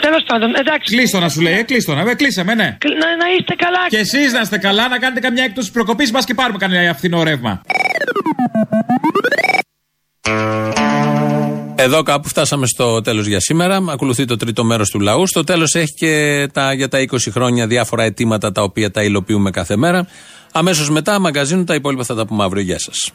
[0.00, 0.94] Τέλος πάντων, εντάξει.
[0.94, 2.10] Κλείστονα σου λέει, ε, κλείστονα.
[2.10, 2.68] Ε, κλείσαμε, ναι.
[3.00, 3.82] Να, να είστε καλά.
[3.88, 7.22] Και εσείς να είστε καλά, να κάνετε καμιά έκπτωση προκοπής, μας και πάρουμε κανένα φθηνό
[7.22, 7.60] ρεύμα.
[11.78, 13.80] Εδώ κάπου φτάσαμε στο τέλος για σήμερα.
[13.88, 15.26] Ακολουθεί το τρίτο μέρος του λαού.
[15.26, 19.50] Στο τέλος έχει και τα, για τα 20 χρόνια διάφορα αιτήματα τα οποία τα υλοποιούμε
[19.50, 20.06] κάθε μέρα.
[20.52, 22.62] Αμέσως μετά, μαγκαζίνου, τα υπόλοιπα θα τα πούμε αύριο.
[22.62, 23.12] Γεια σας.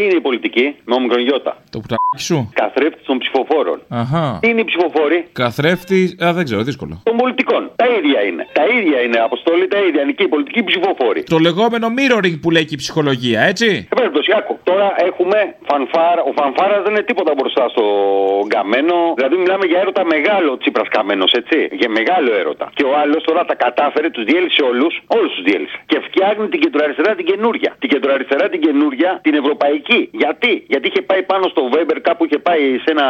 [0.00, 1.62] Τι είναι η πολιτική, με ομικρονιώτα.
[1.70, 2.50] Το πουτάκι σου.
[2.54, 3.78] Καθρέφτη των ψηφοφόρων.
[3.88, 4.38] Αχα.
[4.42, 6.16] Τι είναι οι ψηφοφόροι Καθρέφτη.
[6.24, 6.94] Α, δεν ξέρω, δύσκολο.
[7.04, 7.62] των πολιτικών.
[7.76, 8.46] Τα ίδια είναι.
[8.58, 9.18] Τα ίδια είναι.
[9.28, 10.00] Αποστολή τα ίδια.
[10.02, 11.22] Είναι και οι πολιτικοί ψηφοφόροι.
[11.34, 13.68] Το λεγόμενο mirroring που λέει και η ψυχολογία, έτσι.
[13.92, 14.58] Σε περίπτωση, άκου.
[14.70, 15.38] Τώρα έχουμε
[15.70, 16.22] φανφάρα.
[16.30, 17.84] Ο φανφάρας δεν είναι τίποτα μπροστά στο
[18.54, 18.96] καμένο.
[19.16, 21.58] Δηλαδή, μιλάμε για έρωτα μεγάλο τσίπρας καμένος, έτσι.
[21.80, 22.66] Για μεγάλο έρωτα.
[22.78, 24.92] Και ο άλλος τώρα τα κατάφερε, τους διέλυσε όλους.
[25.16, 25.76] Όλους τους διέλυσε.
[25.90, 27.70] Και φτιάχνει την κεντροαριστερά την καινούρια.
[27.82, 30.00] Την κεντροαριστερά την καινούρια, την ευρωπαϊκή.
[30.22, 31.60] Γιατί; Γιατί είχε πάει πάνω στο
[32.00, 33.06] Weber, κάπου είχε πάει σε ένα,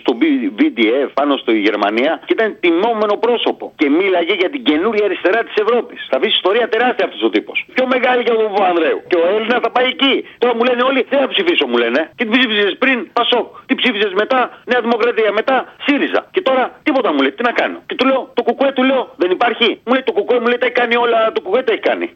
[0.00, 0.12] στο
[0.58, 3.72] VDF, πάνω στη Γερμανία και ήταν τιμόμενο πρόσωπο.
[3.76, 6.06] Και μίλαγε για την καινούρια αριστερά της Ευρώπης.
[6.10, 7.66] Θα βρει ιστορία τεράστια αυτός ο τύπος.
[7.74, 9.00] Πιο μεγάλη και από τον Παπανδρέου.
[9.08, 10.14] Και ο Έλληνας θα πάει εκεί.
[10.38, 12.00] Τώρα μου λένε όλοι, δεν θα ψηφίσω, μου λένε.
[12.16, 15.32] Και τι ψήφιζε πριν, Πασόκ; Τι ψήφιζε μετά, Νέα Δημοκρατία.
[15.32, 16.20] Μετά, ΣΥΡΙΖΑ.
[16.34, 17.78] Και τώρα τίποτα μου λέει, τι να κάνω.
[17.86, 19.68] Και του λέω, το κουκουέ του λέω, δεν υπάρχει.
[19.84, 22.06] Μου λέει το κουκουέ μου λέει τα έχει κάνει όλα, το κουκουέ τα έχει κάνει.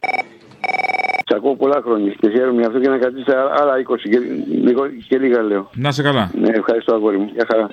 [1.28, 4.18] Σε ακούω πολλά χρόνια και χαίρομαι γι' αυτό και να κρατήσετε άλλα 20 και,
[4.66, 5.70] λίγο, και λίγα λέω.
[5.74, 6.30] Να σε καλά.
[6.42, 7.28] Ναι, ευχαριστώ αγόρι μου.
[7.36, 7.66] Γεια χαρά.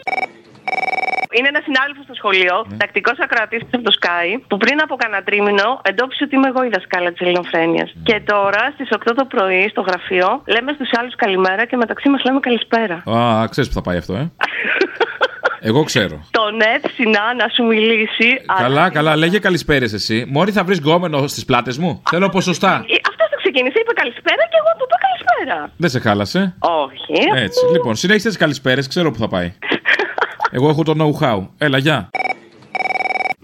[1.37, 2.77] Είναι ένας συνάδελφος στο σχολείο, Ναι.
[2.77, 6.69] τακτικός ακροατής από το Sky, που πριν από κανένα τρίμηνο εντόπισε ότι είμαι εγώ η
[6.75, 7.89] δασκάλα της ελληνοφρένειας.
[7.93, 8.01] Ναι.
[8.09, 12.21] Και τώρα στις 8 το πρωί στο γραφείο λέμε στους άλλους καλημέρα και μεταξύ μας
[12.23, 12.95] λέμε καλησπέρα.
[13.17, 14.25] Α, ξέρεις που θα πάει αυτό, ε;
[15.69, 16.15] Εγώ ξέρω.
[16.31, 18.27] Τον εύσηνα να σου μιλήσει.
[18.57, 20.25] Καλά, καλά, λέγε καλησπέρες εσύ.
[20.29, 22.85] Μόλι θα βρεις γκόμενο στις πλάτες μου; Θέλω ποσοστά.
[23.53, 25.57] Αυτό το ξεκίνησε, είπε καλησπέρα και εγώ του είπα καλησπέρα.
[25.77, 26.55] Δεν σε χάλασε.
[26.85, 27.15] Όχι.
[27.45, 27.65] Έτσι.
[27.71, 29.49] Λοιπόν, συνέχισε τις καλησπέρες, ξέρω που θα πάει.
[30.55, 31.39] Εγώ έχω το know-how.
[31.57, 32.09] Έλα, γεια.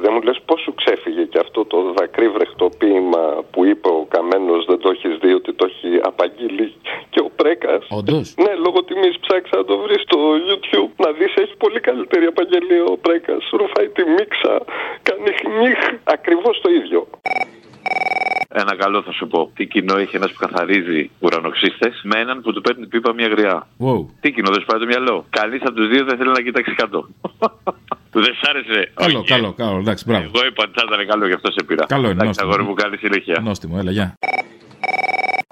[0.03, 4.38] Δεν μου λες πώς σου ξέφυγε και αυτό το δακρύβρεχτο ποίημα που είπε ο Καμένος
[4.71, 6.67] δεν το έχεις δει ότι το έχει απαγγείλει
[7.09, 7.83] και ο Πρέκας.
[7.99, 8.25] Όντως.
[8.43, 10.17] Ναι, λόγω τιμής ψάξα να το βρεις στο
[10.47, 10.91] YouTube.
[11.05, 13.43] Να δεις έχει πολύ καλύτερη απαγγελία ο Πρέκας.
[13.59, 14.53] Ρουφάει τη μίξα,
[15.07, 17.07] κάνει χνίχ, ακριβώς το ίδιο.
[18.51, 19.51] Ένα καλό θα σου πω.
[19.55, 23.67] Τι κοινό έχει ένας που καθαρίζει ουρανοξύστες με έναν που του παίρνει πίπα μια γριά;
[23.85, 24.05] Wow.
[24.21, 26.73] Τι κοινό δεν σου πάει το μυαλό; Κανείς από τους δύο δεν θέλει να κοιτάξει
[26.75, 27.07] κάτω.
[28.11, 29.77] Δεν σ' άρεσε; Καλό, καλό, καλό.
[29.79, 30.23] Εντάξει, μπράβο.
[30.33, 31.85] Εγώ είπα ότι θα ήταν καλό, γι' αυτό σε πήρα.
[31.85, 32.49] Καλό είναι, Εντάξει, νόστιμο.
[32.49, 33.39] αγόρι μου, καλή συνέχεια.
[33.41, 34.13] Νόστιμο, έλα, γεια.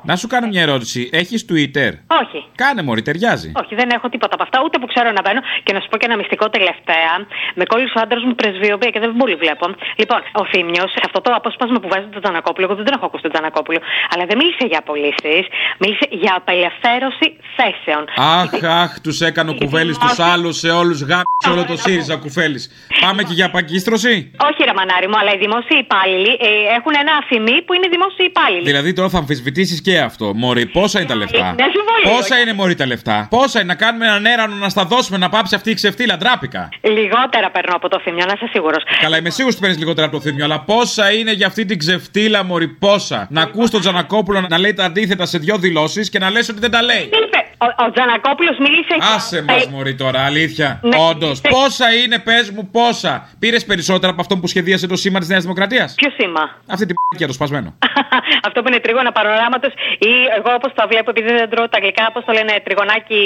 [0.03, 1.09] Να σου κάνω μια ερώτηση.
[1.21, 1.91] Έχεις Twitter;
[2.21, 2.39] Όχι.
[2.61, 3.49] Κάνε μωρή, ταιριάζει.
[3.61, 5.41] Όχι, δεν έχω τίποτα από αυτά, ούτε που ξέρω να μπαίνω.
[5.65, 7.13] Και να σου πω και ένα μυστικό τελευταία.
[7.59, 9.65] Με κόλλησε ο άντρας μου πρεσβειοποίηση και δεν πολύ βλέπω.
[10.01, 13.23] Λοιπόν, ο Θήμιος, σε αυτό το απόσπασμα που βάζει τον Τζανακόπουλο, εγώ δεν έχω ακούσει
[13.27, 13.79] τον Τζανακόπουλο,
[14.11, 15.35] αλλά δεν μίλησε για απολύσει,
[15.81, 17.27] μίλησε για απελευθέρωση
[17.57, 18.03] θέσεων.
[18.41, 18.51] Αχ,
[18.83, 22.59] αχ, τους έκανε ο κουβέλης τους άλλους σε όλους γάμισε όλο το ΣΥΡΙΖΑ κουφέλη.
[23.03, 24.13] Πάμε και για παγκίστρωση.
[24.49, 28.25] Όχι, ρε μανάρι μου, αλλά οι δημόσιοι υπάλληλοι ε, έχουν ένα αφημί που είναι δημόσιοι
[28.31, 28.65] υπάλληλοι.
[28.71, 30.33] Δηλαδή τώρα θα αμφισβητήσεις και και αυτό.
[30.35, 32.17] Μωρή, πόσα είναι τα λεφτά; Ναι, συμβόλαιο.
[32.17, 35.29] Πόσα είναι μωρή τα λεφτά; Πόσα είναι να κάνουμε έναν έρανο να στα δώσουμε να
[35.29, 36.17] πάψει αυτή η ξεφτύλα.
[36.17, 38.83] Ντράπηκα; Λιγότερα παίρνω από το θύμιο, να είσαι σίγουρος.
[39.01, 41.77] Καλά, είμαι σίγουρος ότι παίρνεις λιγότερα από το θύμιο, αλλά πόσα είναι για αυτή την
[41.77, 46.19] ξεφτύλα, Μωρή, πόσα; Να ακούς τον Τζανακόπουλο να λέει τα αντίθετα σε δύο δηλώσεις και
[46.19, 47.09] να λες ότι δεν τα λέει.
[47.57, 48.95] Ο, ο Τζανακόπουλος μίλησε.
[49.15, 50.79] Άσε μας, Μωρή τώρα, αλήθεια.
[50.83, 50.97] Ναι.
[51.09, 53.29] Όντως, πόσα είναι, πες μου, πόσα.
[53.39, 56.95] Πήρες περισσότερα από αυτό που σχεδίασε το σήμα της Νέας Δημοκρατίας; Ποιο σήμα; Αυτή την
[57.15, 57.69] για το σπασμένο.
[58.47, 59.71] Αυτό που είναι τρίγωνα παροράματος
[60.09, 63.21] ή εγώ όπως τα βλέπω, επειδή δεν τρώω τα αγγλικά, πώς το λένε, τριγωνάκι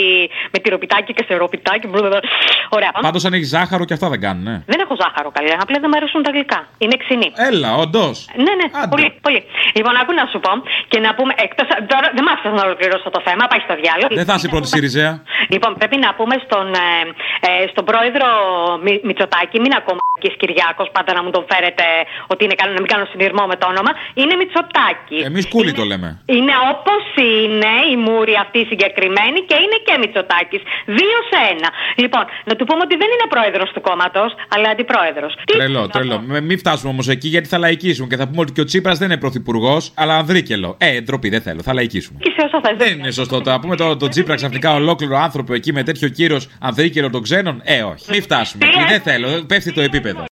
[0.53, 1.87] με τυροπιτάκι και σεροπιτάκι.
[1.87, 2.01] μπλου,
[2.69, 2.91] Ωραία.
[3.01, 4.57] Πάντως αν έχεις ζάχαρο και αυτά δεν κάνουν, ναι.
[4.71, 6.59] Δεν έχω ζάχαρο καλή, απλά δεν μου αρέσουν τα αγγλικά.
[6.83, 7.29] Είναι ξινή.
[7.49, 8.15] Έλα, όντως.
[8.45, 9.41] Ναι, ναι, πολύ, πολύ.
[9.77, 10.51] Λοιπόν, άκου να σου πω
[10.91, 11.31] και να πούμε.
[11.45, 14.11] Εκτός, τώρα δεν μ' άφησες να ολοκληρώσω το θέμα, πάει στο διάλογο.
[14.21, 15.13] Δεν θα είσαι πρώτη Σιριζέα.
[15.53, 16.87] Λοιπόν, πρέπει να πούμε στον, ε,
[17.47, 18.27] ε, στον πρόεδρο
[18.83, 21.85] Μι, Μητσοτάκη, μην ακόμα και Κυριάκος, πάντα να μου τον φέρετε
[22.33, 23.91] ότι είναι καλό να μην κάνω συνειρμό με το όνομα.
[24.21, 25.17] Είναι Μητσοτάκη.
[25.29, 26.09] Εμείς κούλι το λέμε.
[26.35, 30.61] Είναι όπως είναι η μούρη αυτή συγκεκριμένη και είναι και Μητσοτάκης.
[30.97, 31.69] Δύο σε ένα.
[32.03, 35.31] Λοιπόν, να του πούμε ότι δεν είναι πρόεδρος του κόμματος, αλλά αντιπρόεδρος.
[35.51, 36.15] Τρελό, τρελό.
[36.31, 38.97] Με- Μην φτάσουμε όμως εκεί γιατί θα λαϊκίσουμε και θα πούμε ότι και ο Τσίπρας
[39.01, 40.69] δεν είναι πρωθυπουργός, αλλά ανδρίκελο.
[40.87, 42.17] Ε, ντροπή, δεν θέλω, θα λαϊκίσουμε.
[42.23, 42.75] Και σε όσο θες.
[42.77, 43.41] Δεν είναι σωστό.
[43.41, 47.21] Το να πούμε τώρα τον Τσίπρα ξαφνικά ολόκληρο άνθρωπο εκεί με τέτοιο κύρος ανδρίκελο των
[47.21, 47.61] ξένων.
[47.63, 48.05] Ε, όχι.
[48.09, 48.77] Μην φτάσουμε εκεί.
[48.89, 49.43] Δεν θέλω.
[49.47, 50.25] Πέφτει το επίπεδο.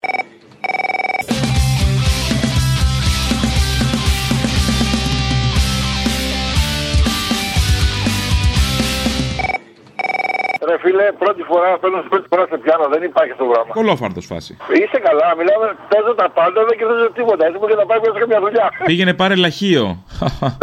[10.90, 13.70] Φίλε, πρώτη φορά παίρνω πρώτη φορά σε πιάνω, δεν υπάρχει αυτό το πράγμα.
[13.78, 14.52] Κολόφαρτος φάση.
[14.80, 17.42] Είσαι καλά, μιλάμε, παίζω τα πάντα, δεν κερδίζω τίποτα.
[17.46, 18.66] Έτσι μου και να πάει μέσα σε καμιά δουλειά.
[18.90, 19.84] Πήγαινε πάρε λαχείο.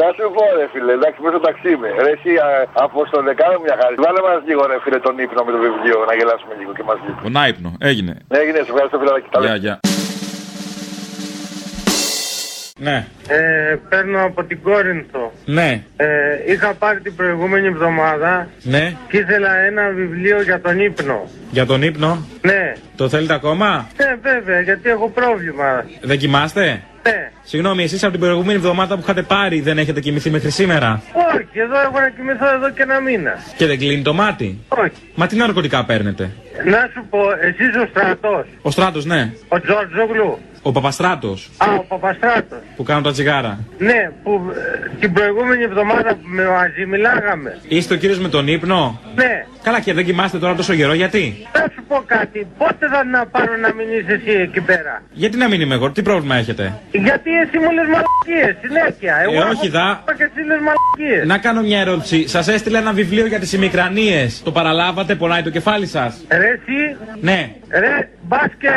[0.01, 1.89] Να σου πω, ρε φίλε, εντάξει, μέσα στο ταξί είμαι.
[2.05, 2.47] Ρε, εσύ α,
[2.86, 3.95] από στο δεκάδο μια χάρη.
[4.05, 7.09] Βάλε μας λίγο, ρε φίλε, τον ύπνο με το βιβλίο, να γελάσουμε λίγο και μαζί.
[7.25, 7.69] Τον άϊπνο.
[7.89, 8.13] Έγινε.
[8.41, 9.28] Έγινε, σε ευχαριστώ, φιλαράκι.
[9.34, 9.63] Τα Γεια, λέμε.
[9.65, 9.75] γεια.
[12.80, 13.05] Ναι.
[13.28, 15.34] Ε, παίρνω από την Κόρινθο.
[15.45, 15.82] Ναι.
[15.97, 16.05] Ε,
[16.51, 18.93] είχα πάρει την προηγούμενη εβδομάδα Ναι.
[19.09, 21.30] και ήθελα ένα βιβλίο για τον ύπνο.
[21.51, 22.73] Για τον ύπνο; Ναι.
[22.95, 25.86] Το θέλετε ακόμα; Ναι, βέβαια, γιατί έχω πρόβλημα.
[26.01, 27.32] Δεν κοιμάστε; Ναι.
[27.43, 31.01] Συγγνώμη, εσείς από την προηγούμενη εβδομάδα που είχατε πάρει δεν έχετε κοιμηθεί μέχρι σήμερα;
[31.36, 33.34] Όχι, εδώ έχω να κοιμηθώ εδώ και ένα μήνα.
[33.57, 34.91] Και δεν κλείνει το μάτι; Όχι.
[35.15, 36.30] Μα τι ναρκωτικά παίρνετε;
[36.65, 39.32] Να σου πω, εσύ ο στρατός, Ο στράτος, ναι.
[39.47, 40.39] ο Τζορτζογλου.
[40.68, 42.57] Ο Παπαστράτος Α, ο Παπαστράτος.
[42.76, 43.59] που κάνουν τα τσιγάρα.
[43.78, 47.57] Ναι, που ε, την προηγούμενη εβδομάδα που με μαζί μιλάγαμε.
[47.68, 49.45] Είστε ο κύριος με τον ύπνο; Ναι.
[49.63, 53.26] Καλά και δεν κοιμάστε τώρα τόσο καιρό, γιατί; Να σου πω κάτι, πότε θα να
[53.26, 56.74] πάρω να μην είσαι εσύ εκεί πέρα; Γιατί να μην είμαι εγώ, τι πρόβλημα έχετε;
[56.91, 59.15] Γιατί εσύ μου λες μαλακίες συνέχεια.
[59.24, 60.01] Εγώ Ε, έχω όχι, δα.
[60.05, 61.28] πρόβλημα Και εσύ λες μαλακίες.
[61.28, 62.28] Να κάνω μια ερώτηση.
[62.28, 64.41] Σας έστειλα ένα βιβλίο για τις ημικρανίες.
[64.43, 67.49] Το παραλάβατε, πονάει το κεφάλι σας; Ρε εσύ, Ναι.
[67.70, 68.70] ρε, μπας και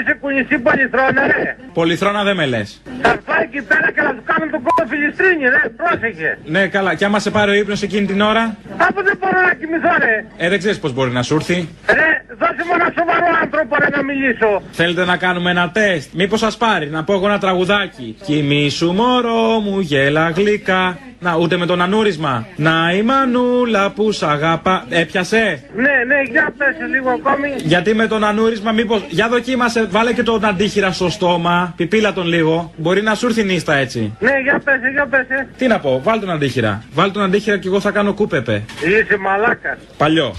[0.00, 1.56] είσαι κουνησί πολυθρόνα ρε.
[1.72, 2.82] Πολυθρόνα δεν με λες.
[3.02, 6.38] Θα πάει εκεί πέρα και να σου κάνουν τον κόλλο φιλιστρίνη ρε, πρόσεχε.
[6.44, 6.94] Ναι, καλά.
[6.94, 10.24] Και άμα σε πάρει ο ύπνος εκείνη την ώρα; Από δεν μπορώ να κοιμηθώ ρε.
[10.36, 11.68] Ε, δεν ξέρεις πώς μπορεί να σου έρθει.
[11.86, 14.62] Ρε, δώσε μου ένα σοβαρό άνθρωπο ρε να μιλήσω.
[14.72, 19.60] Θέλετε να κάνουμε ένα τεστ; Μήπως σας πάρει να πω εγώ ένα τραγουδάκι; Κοιμήσου μωρό
[19.60, 20.98] μου γέλα γλυκά.
[21.24, 22.46] Να, ούτε με τον ανούρισμα.
[22.56, 24.84] Να η μανούλα που σ' αγαπά.
[24.88, 27.48] Έπιασε; Ναι, ναι, για πες λίγο ακόμη.
[27.64, 29.02] Γιατί με τον ανούρισμα, μήπως.
[29.08, 31.72] Για δοκίμασε, βάλε και τον αντίχειρα στο στόμα.
[31.76, 32.72] Πιπίλα τον λίγο.
[32.76, 34.16] Μπορεί να σου έρθει νύστα έτσι.
[34.20, 35.26] Ναι, για πες, για πες.
[35.58, 36.82] Τι να πω, βάλ τον αντίχειρα.
[36.92, 38.64] Βάλ τον αντίχειρα και εγώ θα κάνω κούπεπε.
[38.86, 39.78] Είσαι μαλάκας.
[39.96, 40.34] Παλιό.